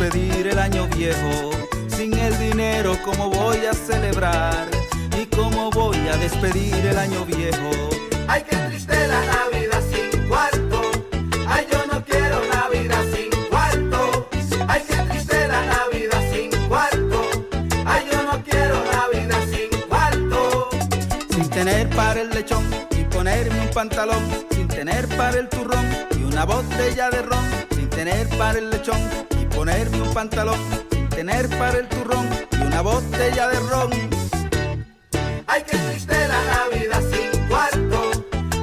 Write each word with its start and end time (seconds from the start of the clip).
Despedir 0.00 0.46
el 0.46 0.58
año 0.58 0.88
viejo? 0.96 1.50
Sin 1.88 2.16
el 2.16 2.38
dinero, 2.38 2.96
¿cómo 3.04 3.28
voy 3.28 3.66
a 3.66 3.74
celebrar? 3.74 4.66
¿Y 5.20 5.26
cómo 5.26 5.70
voy 5.70 5.98
a 6.08 6.16
despedir 6.16 6.74
el 6.86 6.96
año 6.96 7.26
viejo? 7.26 7.70
Ay, 8.26 8.42
qué 8.48 8.56
triste 8.56 8.96
la 9.08 9.20
Navidad 9.26 9.82
sin 9.92 10.26
cuarto. 10.26 10.80
Ay, 11.46 11.66
yo 11.70 11.84
no 11.92 12.02
quiero 12.02 12.40
Navidad 12.46 13.04
sin 13.14 13.48
cuarto. 13.50 14.28
Ay, 14.68 14.82
qué 14.88 14.96
triste 15.10 15.48
la 15.48 15.66
Navidad 15.66 16.22
sin 16.32 16.68
cuarto. 16.68 17.30
Ay, 17.84 18.08
yo 18.10 18.22
no 18.22 18.42
quiero 18.42 18.82
Navidad 18.92 19.42
sin 19.50 19.80
cuarto. 19.86 20.70
Sin 21.28 21.50
tener 21.50 21.90
para 21.90 22.22
el 22.22 22.30
lechón 22.30 22.64
y 22.92 23.04
ponerme 23.04 23.60
un 23.60 23.68
pantalón. 23.68 24.24
Sin 24.52 24.66
tener 24.66 25.06
para 25.08 25.38
el 25.38 25.48
turrón 25.50 25.86
y 26.18 26.22
una 26.22 26.46
botella 26.46 27.10
de 27.10 27.20
ron. 27.20 27.44
Sin 27.74 27.90
tener 27.90 28.26
para 28.38 28.58
el 28.58 28.70
lechón 28.70 29.30
ponerme 29.60 30.00
un 30.00 30.14
pantalón. 30.14 30.58
Tener 31.10 31.46
para 31.50 31.80
el 31.80 31.88
turrón 31.90 32.26
y 32.50 32.62
una 32.62 32.80
botella 32.80 33.48
de 33.48 33.60
ron. 33.68 33.90
Ay, 35.46 35.62
qué 35.70 35.76
triste 35.76 36.14
la 36.28 36.44
Navidad 36.46 37.02
sin 37.10 37.46
cuarto. 37.46 38.10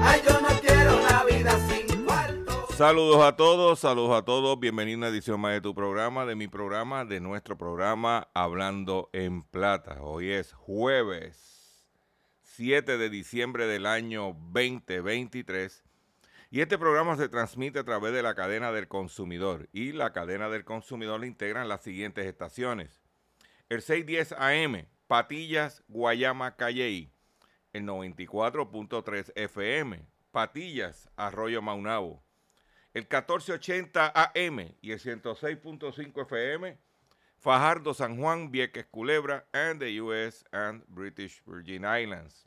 Ay, 0.01 0.21
yo 0.27 0.41
no 0.41 0.47
quiero 0.59 0.99
Navidad 1.07 1.59
sin 1.69 2.03
cuarto. 2.03 2.67
Saludos 2.75 3.23
a 3.23 3.35
todos, 3.35 3.79
saludos 3.79 4.17
a 4.17 4.25
todos. 4.25 4.59
Bienvenido 4.59 4.95
a 4.95 4.99
una 5.01 5.07
edición 5.09 5.39
más 5.39 5.53
de 5.53 5.61
tu 5.61 5.75
programa, 5.75 6.25
de 6.25 6.35
mi 6.35 6.47
programa, 6.47 7.05
de 7.05 7.19
nuestro 7.19 7.59
programa 7.59 8.29
Hablando 8.33 9.11
en 9.13 9.43
Plata. 9.43 10.01
Hoy 10.01 10.31
es 10.31 10.51
jueves 10.53 11.85
7 12.41 12.97
de 12.97 13.09
diciembre 13.11 13.67
del 13.67 13.85
año 13.85 14.35
2023 14.51 15.86
y 16.49 16.61
este 16.61 16.77
programa 16.77 17.15
se 17.17 17.29
transmite 17.29 17.79
a 17.79 17.83
través 17.83 18.13
de 18.13 18.23
la 18.23 18.35
cadena 18.35 18.71
del 18.71 18.87
consumidor 18.87 19.69
y 19.73 19.91
la 19.91 20.13
cadena 20.13 20.49
del 20.49 20.63
consumidor 20.63 21.19
le 21.19 21.27
integran 21.27 21.67
las 21.67 21.81
siguientes 21.81 22.25
estaciones. 22.25 23.01
El 23.69 23.81
610 23.81 24.33
AM, 24.33 24.87
Patillas, 25.07 25.83
Guayama, 25.87 26.55
Calley. 26.55 27.11
El 27.73 27.83
94.3 27.83 29.33
FM, 29.35 30.07
Patillas, 30.31 31.09
Arroyo 31.15 31.61
Maunabo 31.61 32.23
el 32.97 33.03
1480 33.03 34.11
AM 34.15 34.73
y 34.81 34.91
el 34.91 34.99
106.5 34.99 36.21
FM, 36.23 36.79
Fajardo, 37.37 37.93
San 37.93 38.17
Juan, 38.17 38.51
Vieques, 38.51 38.87
Culebra, 38.87 39.45
and 39.53 39.79
the 39.79 40.01
US 40.01 40.43
and 40.51 40.83
British 40.87 41.43
Virgin 41.45 41.85
Islands. 41.85 42.46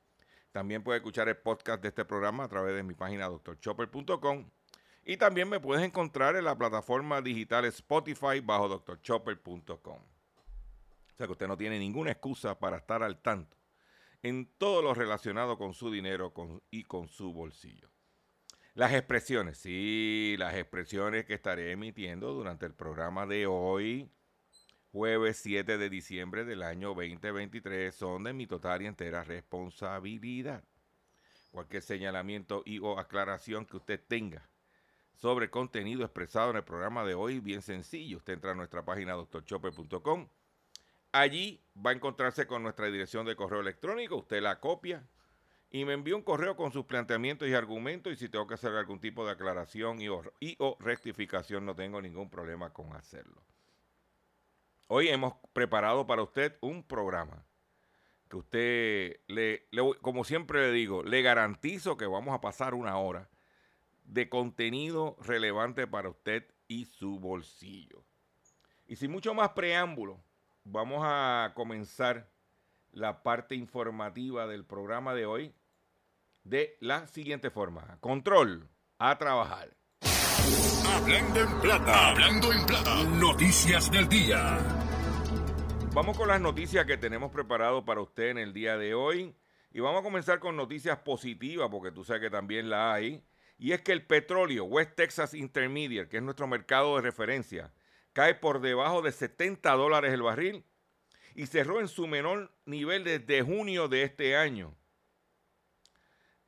También 0.51 0.83
puedes 0.83 0.99
escuchar 0.99 1.29
el 1.29 1.37
podcast 1.37 1.81
de 1.81 1.89
este 1.89 2.05
programa 2.05 2.43
a 2.43 2.47
través 2.49 2.75
de 2.75 2.83
mi 2.83 2.93
página 2.93 3.29
drchopper.com. 3.29 4.49
Y 5.03 5.17
también 5.17 5.49
me 5.49 5.59
puedes 5.59 5.83
encontrar 5.83 6.35
en 6.35 6.45
la 6.45 6.57
plataforma 6.57 7.21
digital 7.21 7.65
Spotify 7.65 8.39
bajo 8.43 8.67
drchopper.com. 8.69 9.99
O 9.99 11.15
sea 11.17 11.25
que 11.27 11.31
usted 11.31 11.47
no 11.47 11.57
tiene 11.57 11.79
ninguna 11.79 12.11
excusa 12.11 12.57
para 12.59 12.77
estar 12.77 13.01
al 13.03 13.21
tanto 13.21 13.57
en 14.23 14.45
todo 14.57 14.81
lo 14.83 14.93
relacionado 14.93 15.57
con 15.57 15.73
su 15.73 15.89
dinero 15.89 16.31
con- 16.33 16.61
y 16.69 16.83
con 16.83 17.07
su 17.07 17.33
bolsillo. 17.33 17.89
Las 18.75 18.93
expresiones, 18.93 19.57
sí, 19.57 20.35
las 20.37 20.53
expresiones 20.55 21.25
que 21.25 21.33
estaré 21.33 21.71
emitiendo 21.71 22.31
durante 22.33 22.65
el 22.65 22.73
programa 22.73 23.25
de 23.25 23.47
hoy, 23.47 24.09
jueves 24.91 25.37
7 25.37 25.77
de 25.77 25.89
diciembre 25.89 26.43
del 26.43 26.63
año 26.63 26.89
2023, 26.89 27.95
son 27.95 28.25
de 28.25 28.33
mi 28.33 28.45
total 28.45 28.81
y 28.81 28.87
entera 28.87 29.23
responsabilidad. 29.23 30.63
Cualquier 31.51 31.81
señalamiento 31.81 32.61
y 32.65 32.79
o 32.79 32.99
aclaración 32.99 33.65
que 33.65 33.77
usted 33.77 34.01
tenga 34.05 34.49
sobre 35.13 35.49
contenido 35.49 36.03
expresado 36.03 36.51
en 36.51 36.57
el 36.57 36.63
programa 36.63 37.05
de 37.05 37.13
hoy, 37.13 37.39
bien 37.39 37.61
sencillo. 37.61 38.17
Usted 38.17 38.33
entra 38.33 38.51
a 38.51 38.55
nuestra 38.55 38.83
página 38.83 39.13
doctorchopper.com. 39.13 40.27
Allí 41.13 41.63
va 41.75 41.91
a 41.91 41.93
encontrarse 41.93 42.47
con 42.47 42.63
nuestra 42.63 42.87
dirección 42.87 43.25
de 43.25 43.35
correo 43.35 43.61
electrónico. 43.61 44.17
Usted 44.17 44.41
la 44.41 44.59
copia 44.59 45.07
y 45.69 45.85
me 45.85 45.93
envía 45.93 46.15
un 46.15 46.23
correo 46.23 46.57
con 46.57 46.71
sus 46.71 46.85
planteamientos 46.85 47.47
y 47.47 47.53
argumentos 47.53 48.11
y 48.11 48.15
si 48.17 48.29
tengo 48.29 48.47
que 48.47 48.55
hacer 48.55 48.73
algún 48.73 48.99
tipo 48.99 49.25
de 49.25 49.31
aclaración 49.31 50.01
y 50.01 50.09
o 50.09 50.77
rectificación 50.79 51.65
no 51.65 51.75
tengo 51.75 52.01
ningún 52.01 52.29
problema 52.29 52.73
con 52.73 52.93
hacerlo. 52.93 53.41
Hoy 54.93 55.07
hemos 55.07 55.35
preparado 55.53 56.05
para 56.05 56.21
usted 56.21 56.57
un 56.59 56.83
programa 56.83 57.45
que 58.27 58.35
usted, 58.35 59.21
le, 59.27 59.65
como 60.01 60.25
siempre 60.25 60.67
le 60.67 60.73
digo, 60.73 61.01
le 61.01 61.21
garantizo 61.21 61.95
que 61.95 62.05
vamos 62.05 62.35
a 62.35 62.41
pasar 62.41 62.73
una 62.73 62.97
hora 62.97 63.29
de 64.03 64.27
contenido 64.27 65.15
relevante 65.21 65.87
para 65.87 66.09
usted 66.09 66.45
y 66.67 66.87
su 66.87 67.21
bolsillo. 67.21 68.03
Y 68.85 68.97
sin 68.97 69.11
mucho 69.11 69.33
más 69.33 69.51
preámbulo, 69.51 70.21
vamos 70.65 70.99
a 71.05 71.53
comenzar 71.55 72.29
la 72.91 73.23
parte 73.23 73.55
informativa 73.55 74.45
del 74.45 74.65
programa 74.65 75.13
de 75.13 75.25
hoy 75.25 75.55
de 76.43 76.75
la 76.81 77.07
siguiente 77.07 77.49
forma. 77.49 77.97
Control, 78.01 78.67
a 78.97 79.17
trabajar. 79.17 79.73
Hablando 80.93 81.39
en 81.39 81.61
plata, 81.61 82.09
hablando 82.09 82.51
en 82.51 82.65
plata. 82.65 83.03
Noticias 83.03 83.89
del 83.89 84.09
día. 84.09 84.59
Vamos 85.93 86.17
con 86.17 86.27
las 86.27 86.41
noticias 86.41 86.85
que 86.85 86.97
tenemos 86.97 87.31
preparado 87.31 87.85
para 87.85 88.01
usted 88.01 88.29
en 88.29 88.37
el 88.37 88.51
día 88.51 88.77
de 88.77 88.93
hoy. 88.93 89.33
Y 89.71 89.79
vamos 89.79 90.01
a 90.01 90.03
comenzar 90.03 90.39
con 90.39 90.57
noticias 90.57 90.99
positivas, 90.99 91.69
porque 91.71 91.91
tú 91.91 92.03
sabes 92.03 92.21
que 92.21 92.29
también 92.29 92.69
la 92.69 92.93
hay. 92.93 93.23
Y 93.57 93.71
es 93.71 93.81
que 93.81 93.93
el 93.93 94.05
petróleo, 94.05 94.65
West 94.65 94.95
Texas 94.95 95.33
Intermediate, 95.33 96.09
que 96.09 96.17
es 96.17 96.23
nuestro 96.23 96.45
mercado 96.45 96.97
de 96.97 97.03
referencia, 97.03 97.73
cae 98.11 98.35
por 98.35 98.59
debajo 98.59 99.01
de 99.01 99.13
70 99.13 99.71
dólares 99.71 100.13
el 100.13 100.23
barril 100.23 100.65
y 101.35 101.45
cerró 101.45 101.79
en 101.79 101.87
su 101.87 102.05
menor 102.05 102.53
nivel 102.65 103.05
desde 103.05 103.41
junio 103.43 103.87
de 103.87 104.03
este 104.03 104.35
año. 104.35 104.75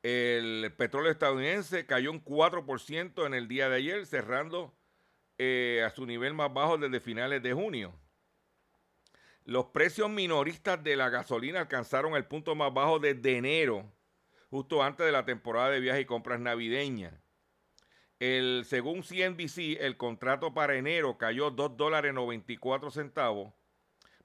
El 0.04 0.70
petróleo 0.76 1.10
estadounidense 1.10 1.86
cayó 1.86 2.10
un 2.10 2.22
4% 2.22 3.26
en 3.26 3.32
el 3.32 3.48
día 3.48 3.70
de 3.70 3.76
ayer, 3.76 4.04
cerrando 4.04 4.74
eh, 5.38 5.82
a 5.82 5.88
su 5.88 6.04
nivel 6.04 6.34
más 6.34 6.52
bajo 6.52 6.76
desde 6.76 7.00
finales 7.00 7.42
de 7.42 7.54
junio. 7.54 7.94
Los 9.46 9.64
precios 9.68 10.10
minoristas 10.10 10.84
de 10.84 10.96
la 10.96 11.08
gasolina 11.08 11.60
alcanzaron 11.60 12.16
el 12.16 12.26
punto 12.26 12.54
más 12.54 12.74
bajo 12.74 12.98
desde 12.98 13.38
enero, 13.38 13.90
justo 14.50 14.82
antes 14.82 15.06
de 15.06 15.12
la 15.12 15.24
temporada 15.24 15.70
de 15.70 15.80
viajes 15.80 16.02
y 16.02 16.04
compras 16.04 16.38
navideñas. 16.38 17.14
El, 18.18 18.64
según 18.66 19.02
CNBC, 19.04 19.80
el 19.80 19.96
contrato 19.96 20.52
para 20.52 20.76
enero 20.76 21.16
cayó 21.16 21.50
2 21.50 21.78
dólares 21.78 22.12
94 22.12 22.90
centavos 22.90 23.54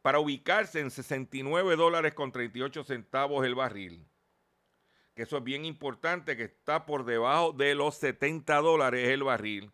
para 0.01 0.19
ubicarse 0.19 0.81
en 0.81 0.91
69 0.91 1.77
dólares 1.77 2.13
con 2.13 2.33
38 2.33 2.83
centavos 2.83 3.45
el 3.45 3.55
barril. 3.55 4.08
Que 5.19 5.23
eso 5.23 5.39
es 5.39 5.43
bien 5.43 5.65
importante, 5.65 6.37
que 6.37 6.43
está 6.43 6.85
por 6.85 7.03
debajo 7.03 7.51
de 7.51 7.75
los 7.75 7.95
70 7.95 8.55
dólares 8.61 9.09
el 9.09 9.23
barril 9.23 9.69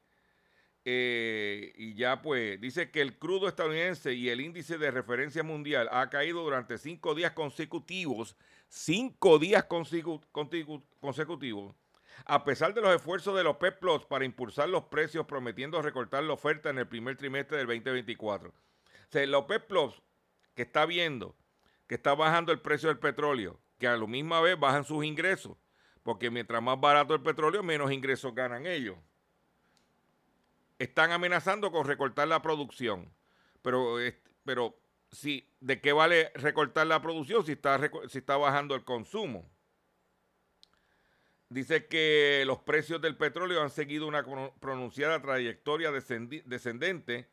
eh, 0.83 1.71
y 1.75 1.93
ya 1.93 2.23
pues 2.23 2.59
dice 2.59 2.89
que 2.89 3.01
el 3.01 3.19
crudo 3.19 3.47
estadounidense 3.47 4.13
y 4.13 4.29
el 4.29 4.41
índice 4.41 4.79
de 4.79 4.89
referencia 4.89 5.43
mundial 5.43 5.87
ha 5.91 6.09
caído 6.09 6.41
durante 6.41 6.79
cinco 6.79 7.13
días 7.13 7.33
consecutivos, 7.33 8.35
cinco 8.69 9.37
días 9.37 9.65
consecutivos, 9.65 11.75
a 12.25 12.43
pesar 12.43 12.73
de 12.73 12.81
los 12.81 12.95
esfuerzos 12.95 13.37
de 13.37 13.43
los 13.43 13.57
PEP 13.57 13.77
Plus 13.77 14.03
para 14.03 14.25
impulsar 14.25 14.67
los 14.67 14.85
precios, 14.85 15.27
prometiendo 15.27 15.79
recortar 15.79 16.23
la 16.23 16.33
oferta 16.33 16.71
en 16.71 16.79
el 16.79 16.87
primer 16.87 17.17
trimestre 17.17 17.59
del 17.59 17.67
2024. 17.67 18.49
O 18.49 18.53
sea, 19.11 19.23
los 19.27 19.45
PEP 19.45 19.67
Plus 19.67 20.01
que 20.55 20.63
está 20.63 20.87
viendo 20.87 21.35
que 21.85 21.93
está 21.93 22.15
bajando 22.15 22.51
el 22.51 22.61
precio 22.61 22.89
del 22.89 22.97
petróleo, 22.97 23.59
que 23.77 23.87
a 23.87 23.97
la 23.97 24.07
misma 24.07 24.41
vez 24.41 24.59
bajan 24.59 24.83
sus 24.83 25.03
ingresos, 25.05 25.57
porque 26.03 26.29
mientras 26.29 26.61
más 26.61 26.79
barato 26.79 27.13
el 27.13 27.21
petróleo, 27.21 27.63
menos 27.63 27.91
ingresos 27.91 28.33
ganan 28.33 28.65
ellos 28.65 28.97
están 30.79 31.11
amenazando 31.11 31.71
con 31.71 31.85
recortar 31.85 32.27
la 32.27 32.41
producción. 32.41 33.11
Pero, 33.61 33.97
pero 34.43 34.77
si, 35.11 35.49
¿de 35.59 35.81
qué 35.81 35.93
vale 35.93 36.31
recortar 36.35 36.87
la 36.87 37.01
producción 37.01 37.45
si 37.45 37.53
está, 37.53 37.79
si 38.07 38.17
está 38.17 38.37
bajando 38.37 38.75
el 38.75 38.83
consumo? 38.83 39.49
Dice 41.49 41.87
que 41.87 42.43
los 42.45 42.59
precios 42.59 43.01
del 43.01 43.15
petróleo 43.15 43.61
han 43.61 43.69
seguido 43.69 44.07
una 44.07 44.25
pronunciada 44.59 45.21
trayectoria 45.21 45.91
descendente 45.91 47.29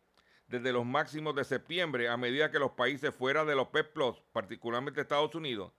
desde 0.46 0.72
los 0.72 0.84
máximos 0.84 1.34
de 1.34 1.44
septiembre 1.44 2.08
a 2.08 2.16
medida 2.18 2.50
que 2.50 2.58
los 2.58 2.72
países 2.72 3.14
fuera 3.14 3.44
de 3.44 3.56
los 3.56 3.68
PEP 3.68 3.92
Plus, 3.94 4.22
particularmente 4.32 5.00
Estados 5.00 5.34
Unidos, 5.34 5.72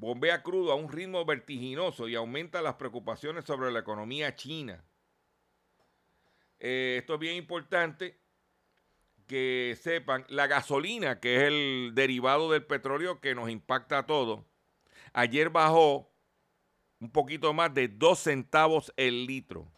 bombea 0.00 0.42
crudo 0.42 0.72
a 0.72 0.76
un 0.76 0.90
ritmo 0.90 1.26
vertiginoso 1.26 2.08
y 2.08 2.14
aumenta 2.14 2.62
las 2.62 2.74
preocupaciones 2.76 3.44
sobre 3.44 3.70
la 3.70 3.80
economía 3.80 4.34
china. 4.34 4.82
Eh, 6.58 6.96
esto 6.98 7.14
es 7.14 7.20
bien 7.20 7.36
importante 7.36 8.18
que 9.26 9.78
sepan, 9.80 10.24
la 10.28 10.46
gasolina, 10.46 11.20
que 11.20 11.36
es 11.36 11.42
el 11.42 11.92
derivado 11.94 12.50
del 12.50 12.64
petróleo 12.64 13.20
que 13.20 13.34
nos 13.34 13.50
impacta 13.50 13.98
a 13.98 14.06
todos, 14.06 14.40
ayer 15.12 15.50
bajó 15.50 16.10
un 16.98 17.12
poquito 17.12 17.52
más 17.52 17.72
de 17.74 17.88
2 17.88 18.18
centavos 18.18 18.92
el 18.96 19.26
litro. 19.26 19.70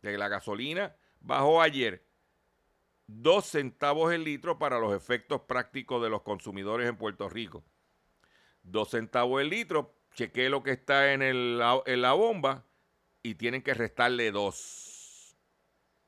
De 0.00 0.16
la 0.16 0.28
gasolina 0.28 0.96
bajó 1.20 1.60
ayer 1.60 2.06
2 3.08 3.44
centavos 3.44 4.12
el 4.12 4.22
litro 4.22 4.60
para 4.60 4.78
los 4.78 4.94
efectos 4.94 5.40
prácticos 5.42 6.00
de 6.04 6.08
los 6.08 6.22
consumidores 6.22 6.88
en 6.88 6.96
Puerto 6.96 7.28
Rico. 7.28 7.64
2 8.66 8.90
centavos 8.90 9.40
el 9.40 9.50
litro, 9.50 9.94
chequee 10.14 10.48
lo 10.48 10.62
que 10.62 10.72
está 10.72 11.12
en, 11.12 11.22
el, 11.22 11.60
en 11.86 12.02
la 12.02 12.12
bomba 12.12 12.64
y 13.22 13.34
tienen 13.34 13.62
que 13.62 13.74
restarle 13.74 14.30
2. 14.30 15.36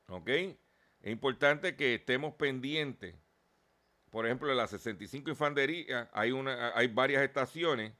¿Ok? 0.09 0.29
Es 0.29 1.11
importante 1.11 1.75
que 1.75 1.95
estemos 1.95 2.33
pendientes. 2.35 3.15
Por 4.09 4.25
ejemplo, 4.25 4.49
en 4.49 4.57
la 4.57 4.67
65 4.67 5.29
Infantería 5.29 6.09
hay, 6.13 6.31
una, 6.31 6.75
hay 6.75 6.87
varias 6.87 7.23
estaciones 7.23 7.93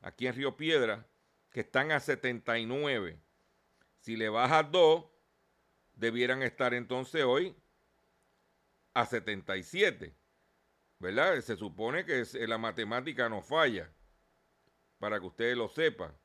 aquí 0.00 0.26
en 0.26 0.34
Río 0.34 0.56
Piedra 0.56 1.06
que 1.50 1.60
están 1.60 1.90
a 1.90 2.00
79. 2.00 3.18
Si 3.98 4.16
le 4.16 4.28
bajas 4.28 4.70
2, 4.70 5.04
debieran 5.94 6.42
estar 6.42 6.74
entonces 6.74 7.24
hoy 7.24 7.56
a 8.94 9.04
77. 9.04 10.14
¿Verdad? 10.98 11.40
Se 11.40 11.56
supone 11.56 12.04
que 12.04 12.24
la 12.46 12.56
matemática 12.56 13.28
no 13.28 13.42
falla. 13.42 13.90
Para 14.98 15.20
que 15.20 15.26
ustedes 15.26 15.56
lo 15.56 15.68
sepan. 15.68 16.16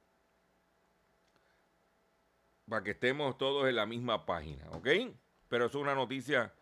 Para 2.70 2.84
que 2.84 2.92
estemos 2.92 3.38
todos 3.38 3.68
en 3.68 3.76
la 3.76 3.86
misma 3.86 4.26
página. 4.26 4.70
¿Ok? 4.72 4.88
pero 5.52 5.66
es 5.66 5.76
una 5.76 5.94
noticia 5.94 6.54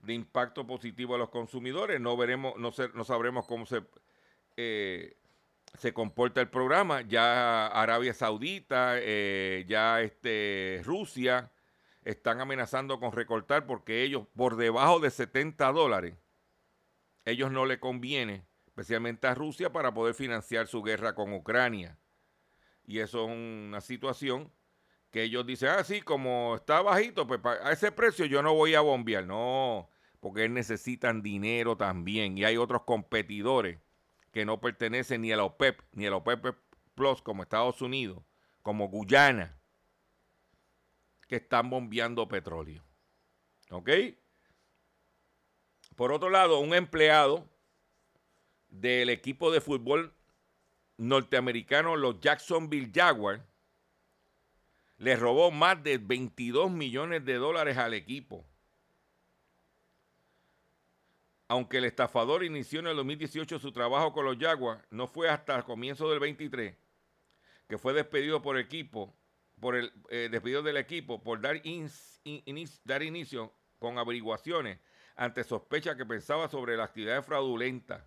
de 0.00 0.12
impacto 0.12 0.66
positivo 0.66 1.14
a 1.14 1.18
los 1.18 1.30
consumidores. 1.30 1.98
No 1.98 2.14
veremos, 2.14 2.54
no, 2.58 2.72
no 2.92 3.04
sabremos 3.04 3.46
cómo 3.46 3.64
se, 3.64 3.82
eh, 4.58 5.16
se 5.78 5.94
comporta 5.94 6.42
el 6.42 6.50
programa. 6.50 7.00
Ya 7.00 7.68
Arabia 7.68 8.12
Saudita, 8.12 8.96
eh, 8.98 9.64
ya 9.66 10.02
este, 10.02 10.82
Rusia 10.84 11.50
están 12.04 12.42
amenazando 12.42 13.00
con 13.00 13.12
recortar 13.12 13.64
porque 13.64 14.02
ellos, 14.02 14.26
por 14.36 14.56
debajo 14.56 15.00
de 15.00 15.10
70 15.10 15.72
dólares, 15.72 16.14
ellos 17.24 17.50
no 17.50 17.64
le 17.64 17.80
conviene, 17.80 18.44
especialmente 18.74 19.28
a 19.28 19.34
Rusia, 19.34 19.72
para 19.72 19.94
poder 19.94 20.16
financiar 20.16 20.66
su 20.66 20.82
guerra 20.82 21.14
con 21.14 21.32
Ucrania. 21.32 21.96
Y 22.84 22.98
eso 22.98 23.24
es 23.24 23.30
una 23.30 23.80
situación 23.80 24.50
que 25.12 25.22
ellos 25.22 25.46
dicen, 25.46 25.68
ah, 25.68 25.84
sí, 25.84 26.02
como 26.02 26.56
está 26.56 26.82
bajito, 26.82 27.24
pues 27.24 27.40
a 27.44 27.70
ese 27.70 27.92
precio 27.92 28.26
yo 28.26 28.42
no 28.42 28.52
voy 28.52 28.74
a 28.74 28.80
bombear. 28.80 29.24
No, 29.24 29.88
porque 30.18 30.48
necesitan 30.48 31.22
dinero 31.22 31.76
también. 31.76 32.36
Y 32.36 32.44
hay 32.44 32.56
otros 32.56 32.82
competidores 32.82 33.78
que 34.32 34.44
no 34.44 34.60
pertenecen 34.60 35.20
ni 35.20 35.30
a 35.30 35.36
la 35.36 35.44
OPEP, 35.44 35.80
ni 35.92 36.06
a 36.06 36.10
la 36.10 36.16
OPEP 36.16 36.56
Plus, 36.96 37.22
como 37.22 37.44
Estados 37.44 37.80
Unidos, 37.80 38.24
como 38.60 38.88
Guyana, 38.88 39.56
que 41.28 41.36
están 41.36 41.70
bombeando 41.70 42.26
petróleo. 42.26 42.84
¿Ok? 43.70 43.88
Por 45.94 46.10
otro 46.10 46.28
lado, 46.28 46.58
un 46.58 46.74
empleado 46.74 47.53
del 48.80 49.10
equipo 49.10 49.50
de 49.50 49.60
fútbol 49.60 50.14
norteamericano, 50.96 51.96
los 51.96 52.20
Jacksonville 52.20 52.90
Jaguars, 52.94 53.42
le 54.98 55.16
robó 55.16 55.50
más 55.50 55.82
de 55.82 55.98
22 55.98 56.70
millones 56.70 57.24
de 57.24 57.34
dólares 57.34 57.76
al 57.76 57.94
equipo. 57.94 58.46
Aunque 61.48 61.78
el 61.78 61.84
estafador 61.84 62.42
inició 62.42 62.80
en 62.80 62.86
el 62.86 62.96
2018 62.96 63.58
su 63.58 63.72
trabajo 63.72 64.12
con 64.12 64.24
los 64.24 64.38
Jaguars, 64.38 64.82
no 64.90 65.08
fue 65.08 65.28
hasta 65.28 65.56
el 65.56 65.64
comienzo 65.64 66.08
del 66.10 66.20
23 66.20 66.76
que 67.68 67.78
fue 67.78 67.92
despedido 67.92 68.42
por 68.42 68.58
equipo, 68.58 69.14
por 69.60 69.76
el 69.76 69.92
eh, 70.10 70.28
despedido 70.30 70.62
del 70.62 70.76
equipo 70.76 71.22
por 71.22 71.40
dar, 71.40 71.60
dar 72.84 73.02
inicio 73.02 73.52
con 73.78 73.98
averiguaciones 73.98 74.78
ante 75.16 75.44
sospecha 75.44 75.96
que 75.96 76.04
pensaba 76.04 76.48
sobre 76.48 76.76
la 76.76 76.84
actividad 76.84 77.24
fraudulenta. 77.24 78.06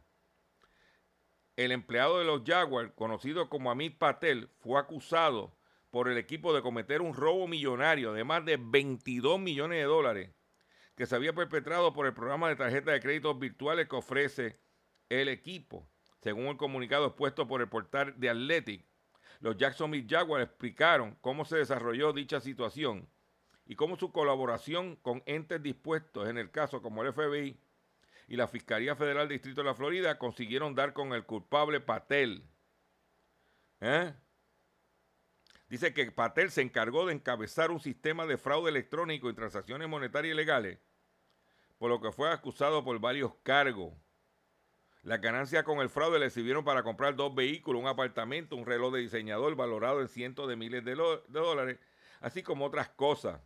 El 1.57 1.71
empleado 1.71 2.19
de 2.19 2.25
los 2.25 2.43
Jaguars, 2.45 2.91
conocido 2.93 3.49
como 3.49 3.71
Amit 3.71 3.97
Patel, 3.97 4.47
fue 4.59 4.79
acusado 4.79 5.57
por 5.89 6.07
el 6.07 6.19
equipo 6.19 6.53
de 6.53 6.61
cometer 6.61 7.01
un 7.01 7.15
robo 7.15 7.47
millonario 7.47 8.13
de 8.13 8.23
más 8.23 8.45
de 8.45 8.57
22 8.57 9.39
millones 9.39 9.79
de 9.79 9.85
dólares 9.85 10.29
que 10.95 11.07
se 11.07 11.15
había 11.15 11.33
perpetrado 11.33 11.93
por 11.93 12.05
el 12.05 12.13
programa 12.13 12.47
de 12.49 12.57
tarjeta 12.57 12.91
de 12.91 12.99
créditos 12.99 13.39
virtuales 13.39 13.89
que 13.89 13.95
ofrece 13.95 14.59
el 15.09 15.29
equipo. 15.29 15.89
Según 16.21 16.45
el 16.45 16.57
comunicado 16.57 17.07
expuesto 17.07 17.47
por 17.47 17.61
el 17.61 17.69
portal 17.69 18.13
de 18.19 18.29
Athletic, 18.29 18.85
los 19.39 19.57
Jacksonville 19.57 20.07
Jaguars 20.07 20.45
explicaron 20.45 21.17
cómo 21.21 21.43
se 21.43 21.57
desarrolló 21.57 22.13
dicha 22.13 22.39
situación 22.39 23.09
y 23.65 23.75
cómo 23.75 23.95
su 23.97 24.11
colaboración 24.11 24.95
con 24.97 25.23
entes 25.25 25.63
dispuestos, 25.63 26.29
en 26.29 26.37
el 26.37 26.51
caso 26.51 26.83
como 26.83 27.01
el 27.01 27.13
FBI 27.13 27.59
y 28.27 28.35
la 28.35 28.47
Fiscalía 28.47 28.95
Federal 28.95 29.29
Distrito 29.29 29.61
de 29.61 29.67
la 29.67 29.73
Florida, 29.73 30.17
consiguieron 30.17 30.75
dar 30.75 30.93
con 30.93 31.13
el 31.13 31.25
culpable 31.25 31.79
Patel. 31.79 32.43
¿Eh? 33.79 34.13
Dice 35.69 35.93
que 35.93 36.11
Patel 36.11 36.51
se 36.51 36.61
encargó 36.61 37.05
de 37.05 37.13
encabezar 37.13 37.71
un 37.71 37.79
sistema 37.79 38.25
de 38.25 38.37
fraude 38.37 38.69
electrónico 38.69 39.29
y 39.29 39.33
transacciones 39.33 39.87
monetarias 39.87 40.33
ilegales, 40.33 40.79
por 41.77 41.89
lo 41.89 42.01
que 42.01 42.11
fue 42.11 42.31
acusado 42.31 42.83
por 42.83 42.99
varios 42.99 43.33
cargos. 43.43 43.93
Las 45.03 45.21
ganancias 45.21 45.63
con 45.63 45.79
el 45.79 45.89
fraude 45.89 46.19
le 46.19 46.29
sirvieron 46.29 46.65
para 46.65 46.83
comprar 46.83 47.15
dos 47.15 47.33
vehículos, 47.33 47.81
un 47.81 47.87
apartamento, 47.87 48.55
un 48.55 48.65
reloj 48.65 48.93
de 48.93 49.01
diseñador 49.01 49.55
valorado 49.55 50.01
en 50.01 50.09
cientos 50.09 50.49
de 50.49 50.57
miles 50.57 50.83
de, 50.83 50.95
dólares, 50.95 51.79
así 52.19 52.43
como 52.43 52.65
otras 52.65 52.89
cosas. 52.89 53.39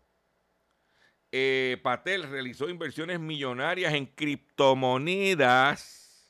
Eh, 1.31 1.79
Patel 1.81 2.23
realizó 2.23 2.67
inversiones 2.67 3.17
millonarias 3.19 3.93
en 3.93 4.05
criptomonedas, 4.05 6.29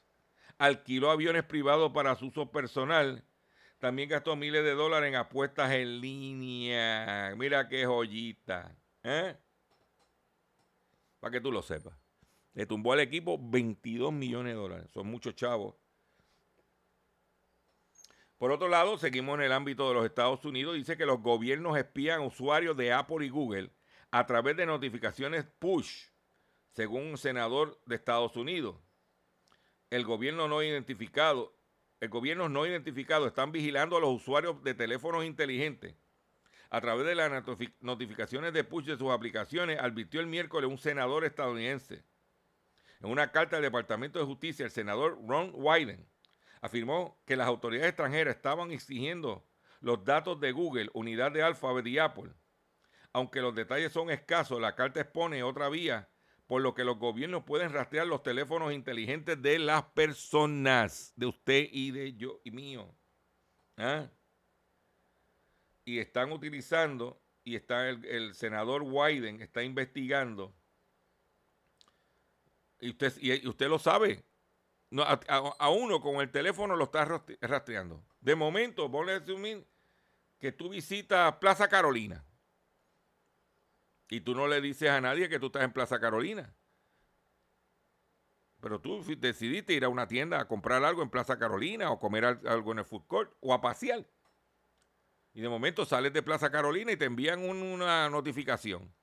alquiló 0.59 1.09
aviones 1.09 1.43
privados 1.43 1.91
para 1.91 2.15
su 2.15 2.27
uso 2.27 2.51
personal, 2.51 3.23
también 3.79 4.09
gastó 4.09 4.35
miles 4.35 4.63
de 4.63 4.75
dólares 4.75 5.09
en 5.09 5.15
apuestas 5.15 5.71
en 5.71 6.01
línea. 6.01 7.33
Mira 7.35 7.67
qué 7.67 7.83
joyita. 7.83 8.75
¿eh? 9.03 9.35
Para 11.19 11.31
que 11.31 11.41
tú 11.41 11.51
lo 11.51 11.63
sepas. 11.63 11.95
Le 12.53 12.67
tumbó 12.67 12.93
al 12.93 12.99
equipo 12.99 13.39
22 13.41 14.13
millones 14.13 14.53
de 14.53 14.59
dólares. 14.59 14.87
Son 14.93 15.07
muchos 15.07 15.35
chavos. 15.35 15.73
Por 18.37 18.51
otro 18.51 18.67
lado, 18.67 18.99
seguimos 18.99 19.39
en 19.39 19.45
el 19.45 19.51
ámbito 19.51 19.87
de 19.87 19.95
los 19.95 20.05
Estados 20.05 20.45
Unidos. 20.45 20.75
Dice 20.75 20.95
que 20.95 21.07
los 21.07 21.21
gobiernos 21.21 21.75
espían 21.75 22.21
usuarios 22.21 22.77
de 22.77 22.93
Apple 22.93 23.25
y 23.25 23.29
Google 23.29 23.71
a 24.11 24.25
través 24.25 24.57
de 24.57 24.65
notificaciones 24.65 25.45
push, 25.59 26.07
según 26.71 27.03
un 27.03 27.17
senador 27.17 27.81
de 27.85 27.95
Estados 27.95 28.35
Unidos. 28.35 28.75
El 29.89 30.05
gobierno 30.05 30.47
no 30.47 30.61
identificado, 30.61 31.57
el 31.99 32.09
gobierno 32.09 32.49
no 32.49 32.65
identificado 32.65 33.27
están 33.27 33.51
vigilando 33.51 33.97
a 33.97 34.01
los 34.01 34.09
usuarios 34.09 34.61
de 34.63 34.73
teléfonos 34.73 35.25
inteligentes 35.25 35.95
a 36.71 36.79
través 36.79 37.05
de 37.05 37.15
las 37.15 37.29
notificaciones 37.81 38.53
de 38.53 38.63
push 38.63 38.85
de 38.85 38.97
sus 38.97 39.11
aplicaciones, 39.11 39.77
advirtió 39.77 40.21
el 40.21 40.27
miércoles 40.27 40.69
un 40.69 40.77
senador 40.77 41.25
estadounidense. 41.25 42.05
En 43.01 43.09
una 43.09 43.29
carta 43.31 43.57
del 43.57 43.63
Departamento 43.63 44.19
de 44.19 44.25
Justicia, 44.25 44.63
el 44.63 44.71
senador 44.71 45.19
Ron 45.27 45.51
Wyden 45.53 46.07
afirmó 46.61 47.21
que 47.25 47.35
las 47.35 47.47
autoridades 47.47 47.89
extranjeras 47.89 48.37
estaban 48.37 48.71
exigiendo 48.71 49.45
los 49.81 50.05
datos 50.05 50.39
de 50.39 50.53
Google, 50.53 50.89
unidad 50.93 51.33
de 51.33 51.43
Alphabet 51.43 51.85
y 51.87 51.99
Apple. 51.99 52.31
Aunque 53.13 53.41
los 53.41 53.53
detalles 53.53 53.91
son 53.91 54.09
escasos, 54.09 54.61
la 54.61 54.75
carta 54.75 55.01
expone 55.01 55.43
otra 55.43 55.69
vía 55.69 56.09
por 56.51 56.61
lo 56.61 56.73
que 56.73 56.83
los 56.83 56.99
gobiernos 56.99 57.45
pueden 57.45 57.71
rastrear 57.71 58.05
los 58.07 58.23
teléfonos 58.23 58.73
inteligentes 58.73 59.41
de 59.41 59.57
las 59.57 59.83
personas, 59.83 61.13
de 61.15 61.27
usted 61.27 61.69
y 61.71 61.91
de 61.91 62.13
yo 62.17 62.41
y 62.43 62.51
mío. 62.51 62.93
¿Ah? 63.77 64.09
Y 65.85 65.99
están 65.99 66.33
utilizando, 66.33 67.21
y 67.45 67.55
está 67.55 67.87
el, 67.87 68.35
senador 68.35 68.83
Wyden 68.83 69.41
está 69.41 69.63
investigando 69.63 70.53
y 72.81 72.89
usted, 72.89 73.13
y 73.21 73.47
usted 73.47 73.69
lo 73.69 73.79
sabe. 73.79 74.25
a, 74.97 75.69
uno 75.69 76.01
con 76.01 76.17
el 76.17 76.31
teléfono 76.31 76.75
lo 76.75 76.83
está 76.83 77.05
rastreando. 77.39 78.03
De 78.19 78.35
momento, 78.35 78.89
vos 78.89 79.05
le 79.05 79.21
decís 79.21 79.63
que 80.37 80.51
tú 80.51 80.67
visitas 80.67 81.37
Plaza 81.37 81.69
Carolina. 81.69 82.25
Y 84.11 84.21
tú 84.21 84.35
no 84.35 84.45
le 84.47 84.59
dices 84.59 84.89
a 84.89 84.99
nadie 84.99 85.29
que 85.29 85.39
tú 85.39 85.45
estás 85.45 85.63
en 85.63 85.71
Plaza 85.71 85.99
Carolina. 86.01 86.53
Pero 88.59 88.81
tú 88.81 89.01
decidiste 89.17 89.73
ir 89.73 89.85
a 89.85 89.89
una 89.89 90.05
tienda 90.05 90.41
a 90.41 90.49
comprar 90.49 90.83
algo 90.83 91.01
en 91.01 91.09
Plaza 91.09 91.39
Carolina 91.39 91.89
o 91.89 91.99
comer 91.99 92.25
algo 92.25 92.73
en 92.73 92.79
el 92.79 92.85
food 92.85 93.07
court 93.07 93.33
o 93.39 93.53
a 93.53 93.61
pasear. 93.61 94.05
Y 95.33 95.39
de 95.39 95.47
momento 95.47 95.85
sales 95.85 96.11
de 96.11 96.21
Plaza 96.21 96.51
Carolina 96.51 96.91
y 96.91 96.97
te 96.97 97.05
envían 97.05 97.39
una 97.49 98.09
notificación 98.09 98.93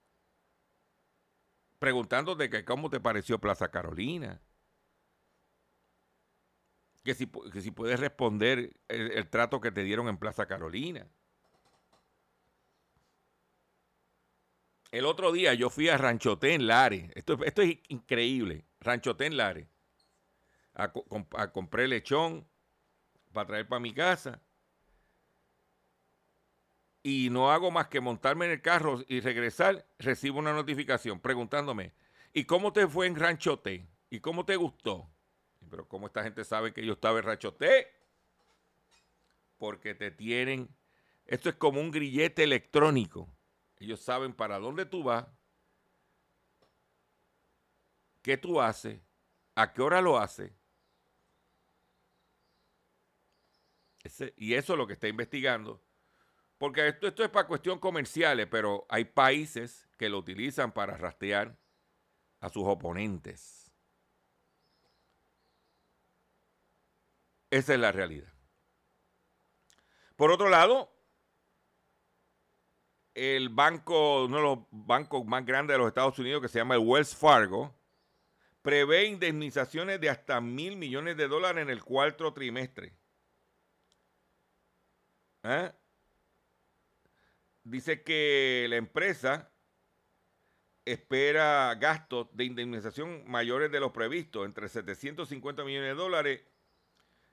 preguntándote 1.79 2.51
que 2.51 2.67
cómo 2.67 2.91
te 2.91 3.01
pareció 3.01 3.39
Plaza 3.39 3.71
Carolina. 3.71 4.43
Que 7.03 7.15
si, 7.15 7.31
si 7.63 7.71
puedes 7.71 7.99
responder 7.99 8.79
el, 8.89 9.27
trato 9.31 9.63
que 9.63 9.71
te 9.71 9.85
dieron 9.85 10.09
en 10.09 10.19
Plaza 10.19 10.47
Carolina. 10.47 11.09
El 14.91 15.05
otro 15.05 15.33
día 15.33 15.55
yo 15.55 15.71
fui 15.71 15.89
a 15.89 15.99
Ranchoté 15.99 16.55
en 16.55 16.67
Lares. 16.67 17.11
Esto, 17.15 17.39
esto 17.45 17.63
es 17.63 17.79
increíble. 17.89 18.65
Ranchoté 18.81 19.27
en 19.27 19.37
Lares. 19.37 19.67
A, 20.75 20.93
compré 21.53 21.89
lechón 21.89 22.47
para 23.33 23.47
traer 23.47 23.69
para 23.69 23.81
mi 23.81 23.93
casa 23.93 24.41
y 27.03 27.31
no 27.31 27.51
hago 27.51 27.71
más 27.71 27.89
que 27.89 28.01
montarme 28.01 28.47
en 28.47 28.53
el 28.53 28.63
carro 28.63 29.03
y 29.09 29.21
regresar, 29.21 29.87
recibo 29.99 30.39
una 30.39 30.53
notificación 30.53 31.21
preguntándome, 31.21 31.93
¿y 32.33 32.45
cómo 32.45 32.73
te 32.73 32.87
fue 32.87 33.07
en 33.07 33.17
Ranchote? 33.17 33.89
¿Y 34.11 34.21
cómo 34.21 34.45
te 34.45 34.57
gustó? 34.57 35.09
Pero 35.71 35.89
¿cómo 35.89 36.07
esta 36.07 36.23
gente 36.23 36.45
sabe 36.45 36.73
que 36.73 36.85
yo 36.85 36.95
estaba 36.95 37.19
en 37.19 37.25
Ranchote? 37.25 37.87
Porque 39.57 39.95
te 39.95 40.11
tienen, 40.11 40.69
esto 41.27 41.49
es 41.49 41.55
como 41.57 41.81
un 41.81 41.91
grillete 41.91 42.45
electrónico. 42.45 43.29
Ellos 43.81 44.01
saben 44.01 44.33
para 44.35 44.59
dónde 44.59 44.87
tú 44.87 45.03
vas, 45.03 45.27
qué 48.23 48.37
tú 48.37 48.61
haces, 48.61 49.01
a 49.55 49.73
qué 49.73 49.83
hora 49.83 50.01
lo 50.01 50.19
haces. 50.19 50.53
y 54.37 54.55
eso 54.55 54.73
es 54.73 54.79
lo 54.79 54.87
que 54.87 54.95
está 54.95 55.07
investigando 55.07 55.83
porque 56.59 56.89
esto, 56.89 57.07
esto 57.07 57.23
es 57.23 57.31
para 57.31 57.47
cuestión 57.47 57.79
comerciales, 57.79 58.49
pero 58.51 58.85
hay 58.89 59.05
países 59.05 59.89
que 59.97 60.09
lo 60.09 60.19
utilizan 60.19 60.73
para 60.73 60.97
rastrear 60.97 61.57
a 62.41 62.49
sus 62.49 62.65
oponentes. 62.67 63.71
Esa 67.51 67.75
es 67.75 67.81
la 67.81 67.93
realidad. 67.93 68.33
Por 70.17 70.33
otro 70.33 70.49
lado, 70.49 70.93
el 73.19 73.49
banco, 73.49 74.25
uno 74.25 74.37
de 74.37 74.43
los 74.43 74.59
bancos 74.71 75.25
más 75.27 75.45
grandes 75.45 75.75
de 75.75 75.79
los 75.79 75.89
Estados 75.89 76.19
Unidos, 76.19 76.43
que 76.43 76.49
se 76.49 76.59
llama 76.59 76.75
el 76.75 76.81
Wells 76.81 77.17
Fargo, 77.17 77.75
prevé 78.63 79.07
indemnizaciones 79.07 80.01
de 80.01 80.11
hasta 80.11 80.41
mil 80.41 80.77
millones 80.77 81.17
de 81.17 81.29
dólares 81.29 81.63
en 81.63 81.71
el 81.71 81.83
cuarto 81.83 82.33
trimestre. 82.33 82.93
¿Eh? 85.45 85.73
dice 87.71 88.03
que 88.03 88.67
la 88.69 88.77
empresa 88.77 89.53
espera 90.85 91.75
gastos 91.75 92.29
de 92.33 92.45
indemnización 92.45 93.25
mayores 93.27 93.71
de 93.71 93.81
los 93.81 93.93
previstos, 93.93 94.47
entre 94.47 94.69
750 94.69 95.65
millones 95.65 95.91
de 95.91 95.95
dólares 95.95 96.41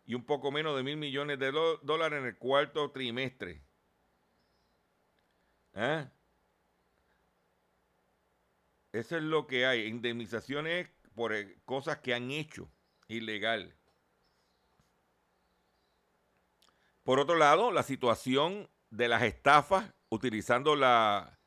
y 0.05 0.13
un 0.13 0.25
poco 0.25 0.51
menos 0.51 0.75
de 0.75 0.83
mil 0.83 0.97
millones 0.97 1.39
de 1.39 1.51
dólares 1.51 2.19
en 2.19 2.25
el 2.25 2.37
cuarto 2.37 2.91
trimestre. 2.91 3.64
¿Ah? 5.75 6.09
Eso 8.93 9.17
es 9.17 9.23
lo 9.23 9.45
que 9.45 9.65
hay, 9.65 9.87
indemnizaciones 9.87 10.87
por 11.15 11.33
eh, 11.33 11.57
cosas 11.65 11.97
que 11.99 12.13
han 12.13 12.31
hecho 12.31 12.69
ilegal. 13.09 13.75
Por 17.03 17.19
otro 17.19 17.35
lado, 17.35 17.71
la 17.71 17.83
situación 17.83 18.69
de 18.89 19.09
las 19.09 19.21
estafas 19.23 19.93
utilizando 20.09 20.77
la, 20.77 21.37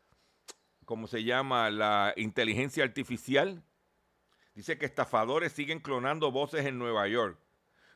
¿cómo 0.85 1.07
se 1.07 1.25
llama? 1.25 1.71
La 1.71 2.13
inteligencia 2.17 2.85
artificial. 2.85 3.65
Dice 4.55 4.77
que 4.77 4.87
estafadores 4.87 5.53
siguen 5.53 5.81
clonando 5.81 6.31
voces 6.31 6.67
en 6.67 6.79
Nueva 6.79 7.09
York. 7.09 7.41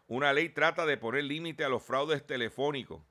Una 0.07 0.33
ley 0.33 0.49
trata 0.49 0.87
de 0.87 0.97
poner 0.97 1.25
límite 1.25 1.65
a 1.65 1.69
los 1.69 1.83
fraudes 1.83 2.27
telefónicos. 2.27 3.03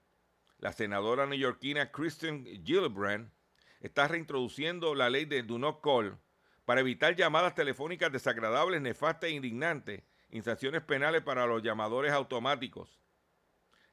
La 0.61 0.71
senadora 0.71 1.25
neoyorquina 1.25 1.91
Kristen 1.91 2.45
Gillibrand 2.63 3.31
está 3.79 4.07
reintroduciendo 4.07 4.93
la 4.93 5.09
ley 5.09 5.25
de 5.25 5.41
Do 5.41 5.57
Not 5.57 5.81
Call 5.81 6.19
para 6.65 6.81
evitar 6.81 7.15
llamadas 7.15 7.55
telefónicas 7.55 8.11
desagradables, 8.11 8.79
nefastas 8.79 9.31
e 9.31 9.33
indignantes 9.33 10.03
sanciones 10.43 10.83
penales 10.83 11.23
para 11.23 11.47
los 11.47 11.63
llamadores 11.63 12.11
automáticos. 12.11 13.01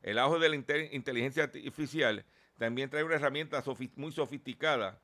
El 0.02 0.18
auge 0.18 0.38
de 0.40 0.48
la 0.50 0.56
inteligencia 0.92 1.44
artificial 1.44 2.26
también 2.58 2.90
trae 2.90 3.02
una 3.02 3.14
herramienta 3.14 3.64
muy 3.96 4.12
sofisticada 4.12 5.00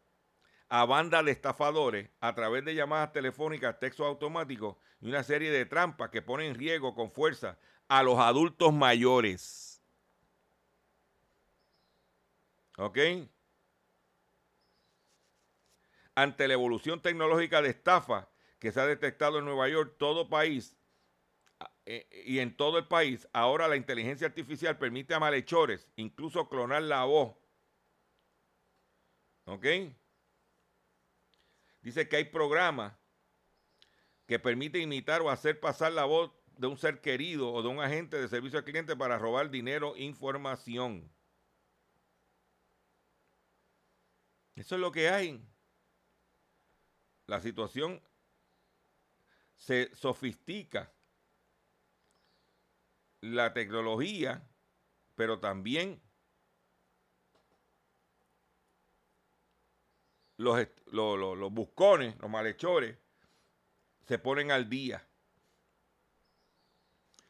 a 0.69 0.85
banda 0.85 1.23
de 1.23 1.33
estafadores 1.33 2.11
a 2.21 2.35
través 2.35 2.63
de 2.67 2.75
llamadas 2.75 3.11
telefónicas, 3.13 3.81
textos 3.81 4.07
automáticos 4.07 4.77
y 5.01 5.09
una 5.09 5.23
serie 5.23 5.51
de 5.51 5.65
trampas 5.65 6.11
que 6.11 6.21
ponen 6.21 6.49
en 6.49 6.55
riesgo 6.57 6.95
con 6.95 7.11
fuerza 7.11 7.59
a 7.89 8.03
los 8.03 8.19
adultos 8.19 8.75
mayores. 8.75 9.74
¿Ok? 12.77 12.99
Ante 16.15 16.49
la 16.49 16.55
evolución 16.55 17.01
tecnológica 17.03 17.63
de 17.63 17.71
estafa 17.71 18.31
que 18.59 18.73
se 18.73 18.81
ha 18.81 18.87
detectado 18.87 19.39
en 19.39 19.45
Nueva 19.45 19.69
York, 19.69 19.97
todo 19.99 20.29
país 20.29 20.77
eh, 21.87 22.25
y 22.27 22.39
en 22.39 22.57
todo 22.57 22.79
el 22.79 22.87
país, 22.87 23.29
ahora 23.33 23.69
la 23.69 23.77
inteligencia 23.77 24.27
artificial 24.27 24.79
permite 24.79 25.15
a 25.15 25.21
malhechores 25.21 25.89
incluso 25.97 26.49
clonar 26.49 26.83
la 26.83 27.05
voz 27.05 27.37
¿Ok? 29.47 29.67
Dice 31.83 32.09
que 32.09 32.17
hay 32.17 32.25
programas 32.25 32.95
que 34.27 34.39
permiten 34.39 34.83
imitar 34.83 35.21
o 35.21 35.29
hacer 35.29 35.61
pasar 35.61 35.93
la 35.93 36.07
voz 36.07 36.33
de 36.57 36.67
un 36.67 36.79
ser 36.79 37.03
querido 37.03 37.53
o 37.53 37.63
de 37.63 37.69
un 37.69 37.81
agente 37.81 38.19
de 38.19 38.29
servicio 38.29 38.59
al 38.59 38.65
cliente 38.65 38.97
para 38.97 39.19
robar 39.19 39.51
dinero, 39.51 39.95
información. 39.97 41.13
Eso 44.57 44.77
es 44.77 44.81
lo 44.81 44.93
que 44.93 45.09
hay. 45.09 45.45
La 47.27 47.41
situación 47.41 48.01
se 49.57 49.95
sofistica. 49.95 50.93
La 53.21 53.55
tecnología, 53.55 54.47
pero 55.15 55.41
también 55.41 56.03
los, 60.37 60.69
los, 60.93 61.53
buscones, 61.53 62.17
los 62.21 62.31
malhechores, 62.31 62.99
se 64.07 64.19
ponen 64.19 64.51
al 64.51 64.69
día. 64.69 65.09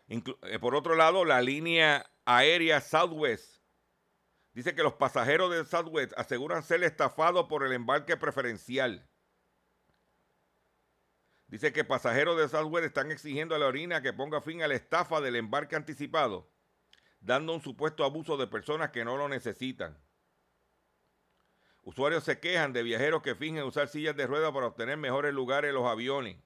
Eh, 0.09 0.59
por 0.59 0.75
otro 0.75 0.97
lado, 0.97 1.25
la 1.25 1.41
línea 1.41 2.11
aérea 2.25 2.81
Southwest 2.81 3.64
dice 4.55 4.75
que 4.75 4.83
los 4.83 4.95
pasajeros 4.95 5.51
de 5.51 5.65
Southwest 5.65 6.13
aseguran 6.17 6.63
ser 6.63 6.83
estafados 6.83 7.47
por 7.47 7.65
el 7.65 7.73
embarque 7.73 8.17
preferencial. 8.17 9.09
Dice 11.49 11.73
que 11.73 11.85
pasajeros 11.85 12.39
de 12.39 12.49
Southwest 12.49 12.87
están 12.87 13.11
exigiendo 13.11 13.55
a 13.55 13.59
la 13.59 13.67
orina 13.67 14.01
que 14.01 14.13
ponga 14.13 14.41
fin 14.41 14.63
a 14.63 14.69
la 14.69 14.75
estafa 14.75 15.21
del 15.21 15.37
embarque 15.37 15.77
anticipado, 15.77 16.51
dando 17.21 17.55
un 17.55 17.61
supuesto 17.61 18.05
abuso 18.05 18.37
de 18.37 18.47
personas 18.47 18.91
que 18.91 19.05
no 19.05 19.17
lo 19.17 19.29
necesitan. 19.29 20.03
Usuarios 21.83 22.25
se 22.25 22.41
quejan 22.41 22.73
de 22.73 22.83
viajeros 22.83 23.23
que 23.23 23.35
fingen 23.35 23.65
usar 23.65 23.89
sillas 23.89 24.17
de 24.17 24.27
ruedas 24.27 24.53
para 24.53 24.67
obtener 24.67 24.97
mejores 24.97 25.35
lugares 25.35 25.69
en 25.69 25.75
los 25.75 25.87
aviones. 25.87 26.43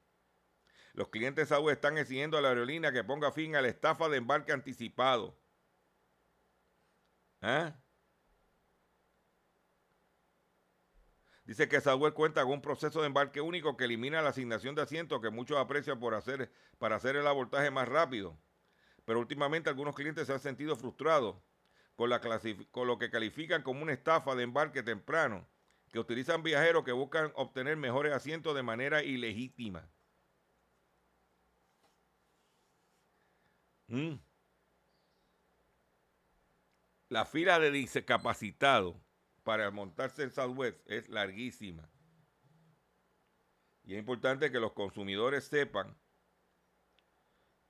Los 0.95 1.11
clientes 1.11 1.49
de 1.49 1.73
están 1.73 1.97
exigiendo 1.97 2.37
a 2.37 2.41
la 2.41 2.49
aerolínea 2.49 2.91
que 2.91 3.05
ponga 3.05 3.31
fin 3.31 3.55
a 3.55 3.63
la 3.63 3.69
estafa 3.69 4.09
de 4.09 4.17
embarque 4.17 4.51
anticipado. 4.51 5.39
¿Ah? 7.41 7.77
Dice 11.49 11.67
que 11.67 11.81
Southwest 11.81 12.15
cuenta 12.15 12.43
con 12.43 12.53
un 12.53 12.61
proceso 12.61 13.01
de 13.01 13.07
embarque 13.07 13.41
único 13.41 13.75
que 13.75 13.87
elimina 13.87 14.21
la 14.21 14.29
asignación 14.29 14.75
de 14.75 14.83
asientos 14.83 15.19
que 15.23 15.31
muchos 15.31 15.57
aprecian 15.57 15.99
por 15.99 16.13
hacer, 16.15 16.53
para 16.77 16.97
hacer 16.97 17.17
el 17.17 17.27
abortaje 17.27 17.71
más 17.71 17.89
rápido. 17.89 18.39
Pero 19.07 19.19
últimamente 19.19 19.71
algunos 19.71 19.95
clientes 19.95 20.27
se 20.27 20.35
han 20.35 20.41
sentido 20.41 20.77
frustrados 20.77 21.37
con, 21.97 22.11
lo 22.11 22.99
que 22.99 23.11
califican 23.11 23.63
como 23.63 23.83
una 23.83 23.95
estafa 23.95 24.35
de 24.35 24.43
embarque 24.43 24.83
temprano, 24.83 25.49
que 25.91 25.99
utilizan 25.99 26.43
viajeros 26.43 26.85
que 26.85 26.93
buscan 26.93 27.33
obtener 27.35 27.79
mejores 27.79 28.13
asientos 28.13 28.55
de 28.55 28.63
manera 28.63 29.03
ilegítima. 29.03 29.89
Mm. 33.87 34.17
La 37.09 37.25
fila 37.25 37.59
de 37.59 37.71
discapacitados 37.71 38.97
para 39.49 39.71
montarse 39.71 40.25
en 40.25 40.31
Southwest 40.31 40.79
es 40.85 41.09
larguísima. 41.09 41.89
Y 43.83 43.95
es 43.95 43.99
importante 43.99 44.53
que 44.53 44.61
los 44.61 44.75
consumidores 44.75 45.45
sepan 45.45 45.97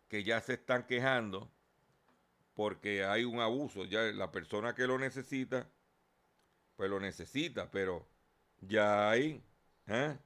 que 0.08 0.24
ya 0.24 0.40
se 0.40 0.54
están 0.54 0.88
quejando 0.88 1.48
porque 2.54 3.04
hay 3.04 3.22
un 3.22 3.38
abuso. 3.38 3.84
Ya 3.84 4.00
la 4.10 4.32
persona 4.32 4.74
que 4.74 4.88
lo 4.88 4.98
necesita, 4.98 5.70
pues 6.74 6.90
lo 6.90 6.98
necesita, 6.98 7.70
pero 7.70 8.08
ya 8.60 9.10
hay, 9.10 9.40
¿eh? 9.86 10.18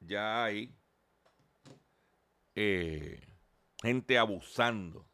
ya 0.00 0.42
hay 0.42 0.76
eh, 2.56 3.38
gente 3.80 4.18
abusando 4.18 5.06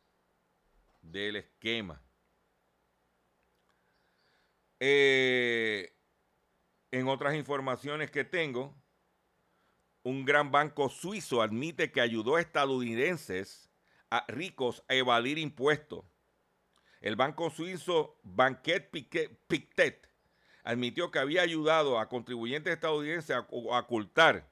del 1.02 1.36
esquema. 1.36 2.00
Eh, 4.88 5.96
en 6.92 7.08
otras 7.08 7.34
informaciones 7.34 8.08
que 8.12 8.22
tengo, 8.22 8.72
un 10.04 10.24
gran 10.24 10.52
banco 10.52 10.88
suizo 10.90 11.42
admite 11.42 11.90
que 11.90 12.00
ayudó 12.00 12.36
a 12.36 12.40
estadounidenses 12.40 13.68
a 14.10 14.24
ricos 14.28 14.84
a 14.86 14.94
evadir 14.94 15.38
impuestos. 15.38 16.04
El 17.00 17.16
banco 17.16 17.50
suizo 17.50 18.20
Banquet 18.22 18.88
Pictet 19.48 20.08
admitió 20.62 21.10
que 21.10 21.18
había 21.18 21.42
ayudado 21.42 21.98
a 21.98 22.08
contribuyentes 22.08 22.72
estadounidenses 22.72 23.34
a 23.34 23.40
ocultar 23.40 24.48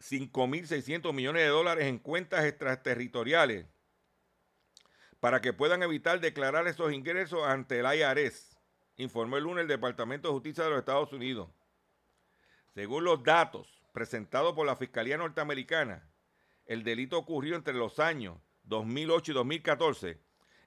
5.600 0.00 1.12
millones 1.12 1.42
de 1.42 1.48
dólares 1.50 1.86
en 1.86 2.00
cuentas 2.00 2.44
extraterritoriales 2.44 3.64
para 5.20 5.40
que 5.40 5.52
puedan 5.52 5.84
evitar 5.84 6.18
declarar 6.18 6.66
esos 6.66 6.92
ingresos 6.92 7.44
ante 7.46 7.78
el 7.78 7.86
IRS, 7.86 8.57
informó 8.98 9.38
el 9.38 9.44
lunes 9.44 9.62
el 9.62 9.68
Departamento 9.68 10.28
de 10.28 10.34
Justicia 10.34 10.64
de 10.64 10.70
los 10.70 10.80
Estados 10.80 11.12
Unidos. 11.12 11.48
Según 12.74 13.04
los 13.04 13.22
datos 13.22 13.82
presentados 13.92 14.54
por 14.54 14.66
la 14.66 14.76
Fiscalía 14.76 15.16
Norteamericana, 15.16 16.08
el 16.66 16.84
delito 16.84 17.16
ocurrió 17.16 17.56
entre 17.56 17.74
los 17.74 17.98
años 17.98 18.38
2008 18.64 19.32
y 19.32 19.34
2014 19.34 20.20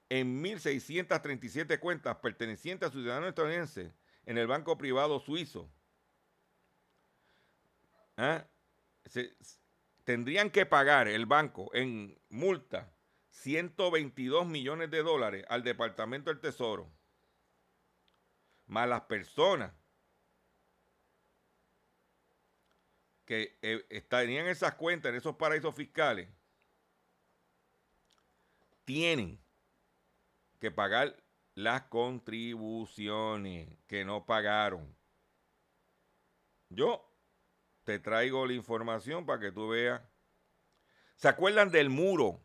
en 0.08 0.42
1.637 0.42 1.78
cuentas 1.78 2.16
pertenecientes 2.16 2.88
a 2.88 2.92
ciudadanos 2.92 3.28
estadounidenses 3.28 3.92
en 4.26 4.36
el 4.36 4.46
banco 4.46 4.76
privado 4.76 5.20
suizo. 5.20 5.70
¿Ah? 8.16 8.44
tendrían 10.04 10.50
que 10.50 10.66
pagar 10.66 11.08
el 11.08 11.26
banco 11.26 11.70
en 11.74 12.18
multa 12.28 12.92
122 13.30 14.46
millones 14.46 14.90
de 14.90 15.02
dólares 15.02 15.44
al 15.48 15.62
Departamento 15.62 16.30
del 16.30 16.40
Tesoro, 16.40 16.90
más 18.72 18.88
las 18.88 19.02
personas 19.02 19.70
que 23.26 23.58
eh, 23.60 24.00
tenían 24.08 24.46
esas 24.46 24.74
cuentas 24.76 25.10
en 25.10 25.16
esos 25.16 25.36
paraísos 25.36 25.74
fiscales 25.74 26.26
tienen 28.86 29.38
que 30.58 30.70
pagar 30.70 31.22
las 31.54 31.82
contribuciones 31.82 33.68
que 33.86 34.06
no 34.06 34.24
pagaron. 34.24 34.96
Yo 36.70 37.06
te 37.84 37.98
traigo 37.98 38.46
la 38.46 38.54
información 38.54 39.26
para 39.26 39.38
que 39.38 39.52
tú 39.52 39.68
veas. 39.68 40.00
¿Se 41.16 41.28
acuerdan 41.28 41.70
del 41.70 41.90
muro 41.90 42.42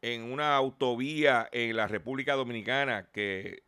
en 0.00 0.22
una 0.32 0.56
autovía 0.56 1.50
en 1.52 1.76
la 1.76 1.86
República 1.86 2.34
Dominicana 2.34 3.10
que 3.10 3.67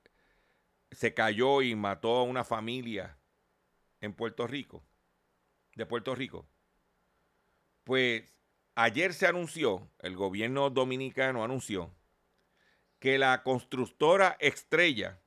se 0.91 1.15
cayó 1.15 1.63
y 1.63 1.75
mató 1.75 2.17
a 2.17 2.23
una 2.25 2.45
familia 2.45 3.19
en 4.01 4.15
Puerto 4.15 4.47
Rico? 4.47 4.85
de 5.75 5.87
Puerto 5.87 6.15
Rico. 6.15 6.47
Pues 7.85 8.23
ayer 8.75 9.15
se 9.15 9.27
anunció, 9.27 9.91
el 10.01 10.17
gobierno 10.17 10.71
dominicano 10.71 11.45
anunció, 11.45 11.95
que 12.99 13.19
la 13.19 13.43
constructora 13.43 14.37
Estrella 14.41 15.21